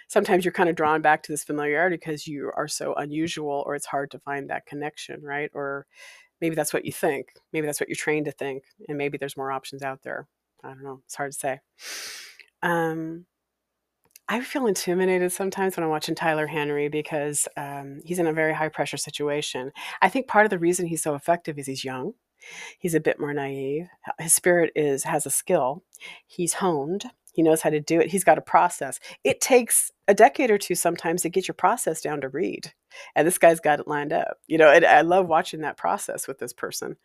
sometimes 0.07 0.43
you're 0.43 0.51
kind 0.51 0.69
of 0.69 0.75
drawn 0.75 1.01
back 1.01 1.21
to 1.23 1.31
this 1.31 1.43
familiarity 1.43 1.95
because 1.95 2.27
you 2.27 2.51
are 2.57 2.67
so 2.67 2.95
unusual 2.95 3.63
or 3.65 3.75
it's 3.75 3.85
hard 3.85 4.09
to 4.11 4.19
find 4.19 4.49
that 4.49 4.65
connection 4.65 5.21
right 5.21 5.51
or 5.53 5.85
maybe 6.41 6.55
that's 6.55 6.73
what 6.73 6.85
you 6.85 6.91
think 6.91 7.27
maybe 7.53 7.67
that's 7.67 7.79
what 7.79 7.87
you're 7.87 7.95
trained 7.95 8.25
to 8.25 8.31
think 8.31 8.63
and 8.89 8.97
maybe 8.97 9.17
there's 9.17 9.37
more 9.37 9.51
options 9.51 9.83
out 9.83 10.01
there 10.03 10.27
i 10.63 10.69
don't 10.69 10.83
know 10.83 11.01
it's 11.05 11.15
hard 11.15 11.31
to 11.31 11.37
say 11.37 11.59
um, 12.61 13.25
I 14.27 14.41
feel 14.41 14.67
intimidated 14.67 15.31
sometimes 15.31 15.75
when 15.75 15.83
I'm 15.83 15.89
watching 15.89 16.13
Tyler 16.13 16.45
Henry 16.45 16.87
because 16.87 17.47
um, 17.57 18.01
he's 18.03 18.19
in 18.19 18.27
a 18.27 18.33
very 18.33 18.53
high 18.53 18.69
pressure 18.69 18.97
situation. 18.97 19.71
I 20.03 20.09
think 20.09 20.27
part 20.27 20.45
of 20.45 20.51
the 20.51 20.59
reason 20.59 20.85
he's 20.85 21.01
so 21.01 21.15
effective 21.15 21.57
is 21.57 21.65
he's 21.65 21.83
young. 21.85 22.13
He's 22.77 22.95
a 22.95 22.99
bit 22.99 23.19
more 23.19 23.33
naive. 23.33 23.87
His 24.19 24.33
spirit 24.33 24.71
is 24.75 25.03
has 25.03 25.25
a 25.25 25.31
skill. 25.31 25.83
He's 26.25 26.55
honed. 26.55 27.05
He 27.33 27.43
knows 27.43 27.61
how 27.61 27.69
to 27.69 27.79
do 27.79 27.99
it. 27.99 28.09
He's 28.09 28.23
got 28.23 28.37
a 28.37 28.41
process. 28.41 28.99
It 29.23 29.39
takes 29.39 29.91
a 30.07 30.13
decade 30.13 30.51
or 30.51 30.57
two 30.57 30.75
sometimes 30.75 31.21
to 31.21 31.29
get 31.29 31.47
your 31.47 31.55
process 31.55 32.01
down 32.01 32.21
to 32.21 32.29
read. 32.29 32.73
And 33.15 33.25
this 33.25 33.37
guy's 33.37 33.59
got 33.59 33.79
it 33.79 33.87
lined 33.87 34.11
up. 34.11 34.37
You 34.47 34.57
know, 34.57 34.69
and 34.71 34.85
I 34.85 35.01
love 35.01 35.27
watching 35.27 35.61
that 35.61 35.77
process 35.77 36.27
with 36.27 36.39
this 36.39 36.53
person. 36.53 36.97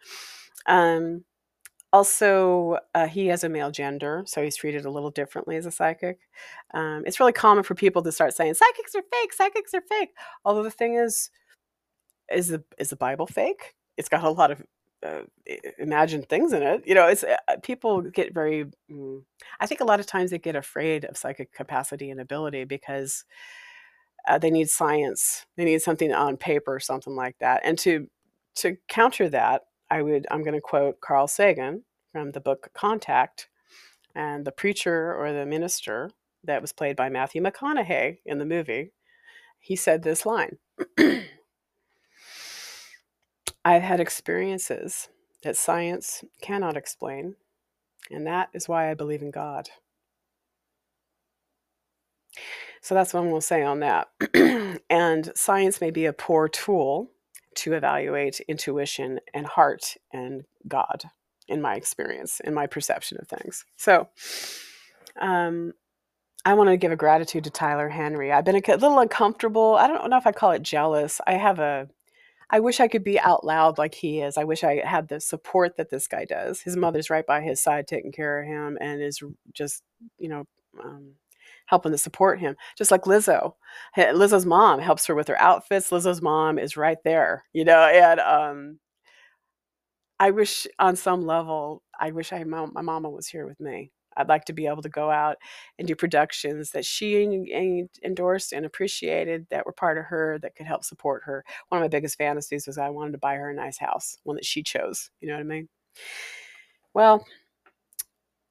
Um, 0.66 1.24
also, 1.92 2.78
uh, 2.94 3.06
he 3.06 3.28
has 3.28 3.44
a 3.44 3.48
male 3.48 3.70
gender, 3.70 4.24
so 4.26 4.42
he's 4.42 4.56
treated 4.56 4.84
a 4.84 4.90
little 4.90 5.12
differently 5.12 5.56
as 5.56 5.64
a 5.64 5.70
psychic. 5.70 6.18
Um, 6.72 7.04
it's 7.06 7.20
really 7.20 7.32
common 7.32 7.62
for 7.62 7.76
people 7.76 8.02
to 8.02 8.10
start 8.10 8.34
saying 8.34 8.54
psychics 8.54 8.96
are 8.96 9.02
fake, 9.12 9.32
psychics 9.32 9.74
are 9.74 9.82
fake. 9.88 10.10
Although 10.44 10.64
the 10.64 10.72
thing 10.72 10.94
is, 10.96 11.30
is 12.32 12.48
the 12.48 12.64
is 12.78 12.90
the 12.90 12.96
Bible 12.96 13.28
fake? 13.28 13.74
It's 13.96 14.08
got 14.08 14.24
a 14.24 14.30
lot 14.30 14.50
of 14.50 14.60
uh, 15.04 15.22
imagined 15.78 16.28
things 16.28 16.52
in 16.52 16.62
it. 16.62 16.82
You 16.86 16.94
know, 16.94 17.06
it's 17.06 17.24
uh, 17.24 17.36
people 17.62 18.00
get 18.00 18.32
very. 18.32 18.66
Mm, 18.90 19.22
I 19.60 19.66
think 19.66 19.80
a 19.80 19.84
lot 19.84 20.00
of 20.00 20.06
times 20.06 20.30
they 20.30 20.38
get 20.38 20.56
afraid 20.56 21.04
of 21.04 21.16
psychic 21.16 21.52
capacity 21.52 22.10
and 22.10 22.20
ability 22.20 22.64
because 22.64 23.24
uh, 24.26 24.38
they 24.38 24.50
need 24.50 24.70
science. 24.70 25.46
They 25.56 25.64
need 25.64 25.82
something 25.82 26.12
on 26.12 26.36
paper, 26.36 26.80
something 26.80 27.14
like 27.14 27.36
that. 27.40 27.60
And 27.64 27.78
to 27.80 28.08
to 28.56 28.76
counter 28.88 29.28
that, 29.28 29.62
I 29.90 30.02
would 30.02 30.26
I'm 30.30 30.42
going 30.42 30.54
to 30.54 30.60
quote 30.60 31.00
Carl 31.00 31.28
Sagan 31.28 31.84
from 32.12 32.32
the 32.32 32.40
book 32.40 32.70
Contact, 32.74 33.48
and 34.14 34.44
the 34.44 34.52
preacher 34.52 35.14
or 35.14 35.32
the 35.32 35.46
minister 35.46 36.10
that 36.44 36.62
was 36.62 36.72
played 36.72 36.96
by 36.96 37.08
Matthew 37.08 37.42
McConaughey 37.42 38.18
in 38.24 38.38
the 38.38 38.46
movie. 38.46 38.92
He 39.58 39.76
said 39.76 40.02
this 40.02 40.26
line. 40.26 40.58
I've 43.64 43.82
had 43.82 44.00
experiences 44.00 45.08
that 45.42 45.56
science 45.56 46.24
cannot 46.42 46.76
explain, 46.76 47.36
and 48.10 48.26
that 48.26 48.48
is 48.52 48.68
why 48.68 48.90
I 48.90 48.94
believe 48.94 49.22
in 49.22 49.30
God. 49.30 49.70
So 52.80 52.94
that's 52.94 53.14
what 53.14 53.20
I'm 53.20 53.30
going 53.30 53.40
to 53.40 53.46
say 53.46 53.62
on 53.62 53.80
that. 53.80 54.08
and 54.90 55.32
science 55.34 55.80
may 55.80 55.90
be 55.90 56.04
a 56.04 56.12
poor 56.12 56.48
tool 56.48 57.10
to 57.56 57.72
evaluate 57.72 58.40
intuition 58.40 59.20
and 59.32 59.46
heart 59.46 59.96
and 60.12 60.44
God, 60.68 61.04
in 61.48 61.62
my 61.62 61.76
experience, 61.76 62.40
in 62.40 62.52
my 62.52 62.66
perception 62.66 63.18
of 63.20 63.28
things. 63.28 63.64
So, 63.76 64.08
um, 65.20 65.72
I 66.44 66.54
want 66.54 66.68
to 66.68 66.76
give 66.76 66.92
a 66.92 66.96
gratitude 66.96 67.44
to 67.44 67.50
Tyler 67.50 67.88
Henry. 67.88 68.30
I've 68.30 68.44
been 68.44 68.56
a 68.56 68.76
little 68.76 68.98
uncomfortable. 68.98 69.76
I 69.76 69.86
don't 69.86 70.10
know 70.10 70.18
if 70.18 70.26
I 70.26 70.32
call 70.32 70.50
it 70.50 70.62
jealous. 70.62 71.20
I 71.26 71.34
have 71.34 71.58
a 71.58 71.88
I 72.54 72.60
wish 72.60 72.78
I 72.78 72.86
could 72.86 73.02
be 73.02 73.18
out 73.18 73.44
loud 73.44 73.78
like 73.78 73.96
he 73.96 74.20
is. 74.20 74.38
I 74.38 74.44
wish 74.44 74.62
I 74.62 74.76
had 74.86 75.08
the 75.08 75.18
support 75.18 75.76
that 75.76 75.90
this 75.90 76.06
guy 76.06 76.24
does. 76.24 76.60
His 76.60 76.76
mother's 76.76 77.10
right 77.10 77.26
by 77.26 77.40
his 77.40 77.60
side, 77.60 77.88
taking 77.88 78.12
care 78.12 78.40
of 78.40 78.46
him, 78.46 78.78
and 78.80 79.02
is 79.02 79.20
just, 79.52 79.82
you 80.18 80.28
know, 80.28 80.44
um, 80.80 81.14
helping 81.66 81.90
to 81.90 81.98
support 81.98 82.38
him. 82.38 82.54
Just 82.78 82.92
like 82.92 83.06
Lizzo. 83.06 83.54
Lizzo's 83.96 84.46
mom 84.46 84.78
helps 84.78 85.04
her 85.06 85.16
with 85.16 85.26
her 85.26 85.40
outfits. 85.40 85.90
Lizzo's 85.90 86.22
mom 86.22 86.60
is 86.60 86.76
right 86.76 86.98
there, 87.02 87.42
you 87.52 87.64
know, 87.64 87.88
and 87.88 88.20
um, 88.20 88.78
I 90.20 90.30
wish 90.30 90.68
on 90.78 90.94
some 90.94 91.26
level, 91.26 91.82
I 91.98 92.12
wish 92.12 92.32
I 92.32 92.44
my 92.44 92.82
mama 92.82 93.10
was 93.10 93.26
here 93.26 93.48
with 93.48 93.58
me. 93.58 93.90
I'd 94.16 94.28
like 94.28 94.44
to 94.46 94.52
be 94.52 94.66
able 94.66 94.82
to 94.82 94.88
go 94.88 95.10
out 95.10 95.36
and 95.78 95.88
do 95.88 95.94
productions 95.94 96.70
that 96.70 96.84
she 96.84 97.86
endorsed 98.04 98.52
and 98.52 98.66
appreciated 98.66 99.46
that 99.50 99.66
were 99.66 99.72
part 99.72 99.98
of 99.98 100.04
her 100.06 100.38
that 100.40 100.54
could 100.56 100.66
help 100.66 100.84
support 100.84 101.22
her. 101.24 101.44
One 101.68 101.80
of 101.80 101.84
my 101.84 101.88
biggest 101.88 102.18
fantasies 102.18 102.66
was 102.66 102.78
I 102.78 102.90
wanted 102.90 103.12
to 103.12 103.18
buy 103.18 103.34
her 103.34 103.50
a 103.50 103.54
nice 103.54 103.78
house, 103.78 104.16
one 104.24 104.36
that 104.36 104.44
she 104.44 104.62
chose. 104.62 105.10
You 105.20 105.28
know 105.28 105.34
what 105.34 105.40
I 105.40 105.44
mean? 105.44 105.68
Well, 106.92 107.24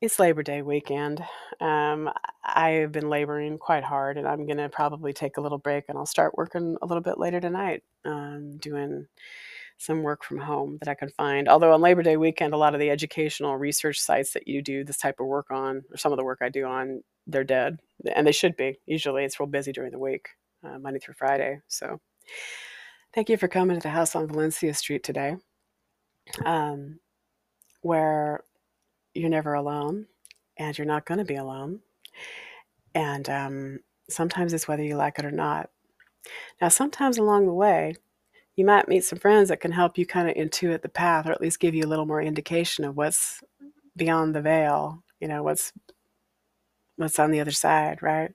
it's 0.02 0.20
Labor 0.20 0.44
Day 0.44 0.62
weekend. 0.62 1.24
Um, 1.62 2.10
I 2.44 2.72
have 2.72 2.92
been 2.92 3.10
laboring 3.10 3.58
quite 3.58 3.86
hard, 3.86 4.18
and 4.18 4.28
I'm 4.28 4.46
going 4.46 4.58
to 4.58 4.68
probably 4.68 5.14
take 5.14 5.38
a 5.38 5.42
little 5.42 5.58
break 5.58 5.86
and 5.88 5.98
I'll 5.98 6.06
start 6.06 6.38
working 6.38 6.76
a 6.82 6.86
little 6.86 7.02
bit 7.02 7.18
later 7.18 7.40
tonight, 7.40 7.84
um, 8.04 8.58
doing 8.58 9.08
some 9.78 10.04
work 10.04 10.24
from 10.24 10.40
home 10.40 10.78
that 10.80 10.90
I 10.90 10.94
can 10.94 11.10
find. 11.10 11.48
Although 11.48 11.74
on 11.74 11.82
Labor 11.82 12.04
Day 12.04 12.18
weekend, 12.18 12.54
a 12.54 12.58
lot 12.58 12.74
of 12.74 12.80
the 12.80 12.90
educational 12.90 13.58
research 13.58 14.00
sites 14.00 14.34
that 14.34 14.48
you 14.48 14.62
do 14.62 14.84
this 14.84 14.98
type 14.98 15.20
of 15.20 15.28
work 15.28 15.52
on, 15.52 15.84
or 15.92 15.98
some 15.98 16.12
of 16.12 16.18
the 16.18 16.24
work 16.24 16.40
I 16.42 16.50
do 16.50 16.66
on, 16.66 17.04
they're 17.28 17.44
dead, 17.44 17.80
and 18.16 18.26
they 18.26 18.32
should 18.32 18.56
be. 18.56 18.80
Usually, 18.86 19.24
it's 19.24 19.40
real 19.40 19.48
busy 19.48 19.72
during 19.72 19.92
the 19.92 20.00
week, 20.00 20.30
uh, 20.64 20.80
Monday 20.80 21.00
through 21.00 21.16
Friday. 21.16 21.60
So, 21.68 22.00
thank 23.14 23.30
you 23.30 23.38
for 23.38 23.48
coming 23.48 23.78
to 23.78 23.84
the 23.84 23.90
house 23.90 24.16
on 24.16 24.28
Valencia 24.28 24.74
Street 24.74 25.04
today, 25.04 25.36
um, 26.46 27.00
where 27.82 28.44
you're 29.14 29.30
never 29.30 29.54
alone, 29.54 30.08
and 30.58 30.78
you're 30.78 30.88
not 30.88 31.06
going 31.06 31.20
to 31.20 31.26
be 31.26 31.36
alone. 31.36 31.80
And 32.96 33.28
um, 33.30 33.80
sometimes 34.10 34.54
it's 34.54 34.68
whether 34.68 34.84
you 34.84 34.96
like 34.96 35.20
it 35.20 35.26
or 35.26 35.32
not. 35.32 35.70
Now, 36.62 36.70
sometimes 36.70 37.18
along 37.18 37.48
the 37.48 37.54
way, 37.54 37.96
you 38.56 38.66
might 38.66 38.88
meet 38.90 39.04
some 39.04 39.20
friends 39.20 39.50
that 39.50 39.62
can 39.62 39.72
help 39.72 39.98
you 39.98 40.06
kind 40.06 40.30
of 40.30 40.36
intuit 40.36 40.82
the 40.82 40.90
path 40.90 41.28
or 41.28 41.32
at 41.32 41.42
least 41.42 41.60
give 41.60 41.76
you 41.76 41.84
a 41.84 41.88
little 41.90 42.06
more 42.06 42.22
indication 42.22 42.86
of 42.86 42.98
what's 42.98 43.42
beyond 43.98 44.36
the 44.36 44.42
veil 44.42 45.04
you 45.20 45.28
know 45.28 45.44
what's 45.44 45.74
what's 46.98 47.20
on 47.20 47.32
the 47.32 47.42
other 47.42 47.52
side 47.52 48.02
right 48.04 48.32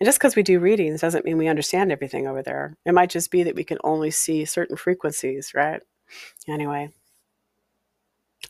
and 0.00 0.06
just 0.06 0.18
because 0.18 0.36
we 0.36 0.42
do 0.42 0.60
readings 0.60 1.00
doesn't 1.02 1.24
mean 1.24 1.38
we 1.38 1.48
understand 1.48 1.92
everything 1.92 2.26
over 2.28 2.42
there 2.42 2.76
it 2.86 2.94
might 2.94 3.10
just 3.10 3.30
be 3.30 3.42
that 3.44 3.56
we 3.56 3.64
can 3.64 3.78
only 3.84 4.10
see 4.10 4.44
certain 4.44 4.76
frequencies 4.76 5.52
right 5.54 5.82
anyway 6.48 6.90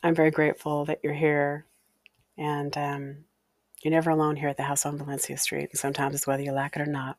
i'm 0.03 0.15
very 0.15 0.31
grateful 0.31 0.85
that 0.85 0.99
you're 1.03 1.13
here 1.13 1.63
And 2.37 2.75
um, 2.77 3.25
you're 3.83 3.91
never 3.91 4.09
alone 4.09 4.35
here 4.35 4.49
at 4.49 4.57
the 4.57 4.63
house 4.63 4.85
on 4.85 4.97
Valencia 4.97 5.37
Street. 5.37 5.69
And 5.71 5.79
sometimes 5.79 6.15
it's 6.15 6.27
whether 6.27 6.43
you 6.43 6.51
like 6.51 6.75
it 6.75 6.81
or 6.81 6.85
not. 6.85 7.17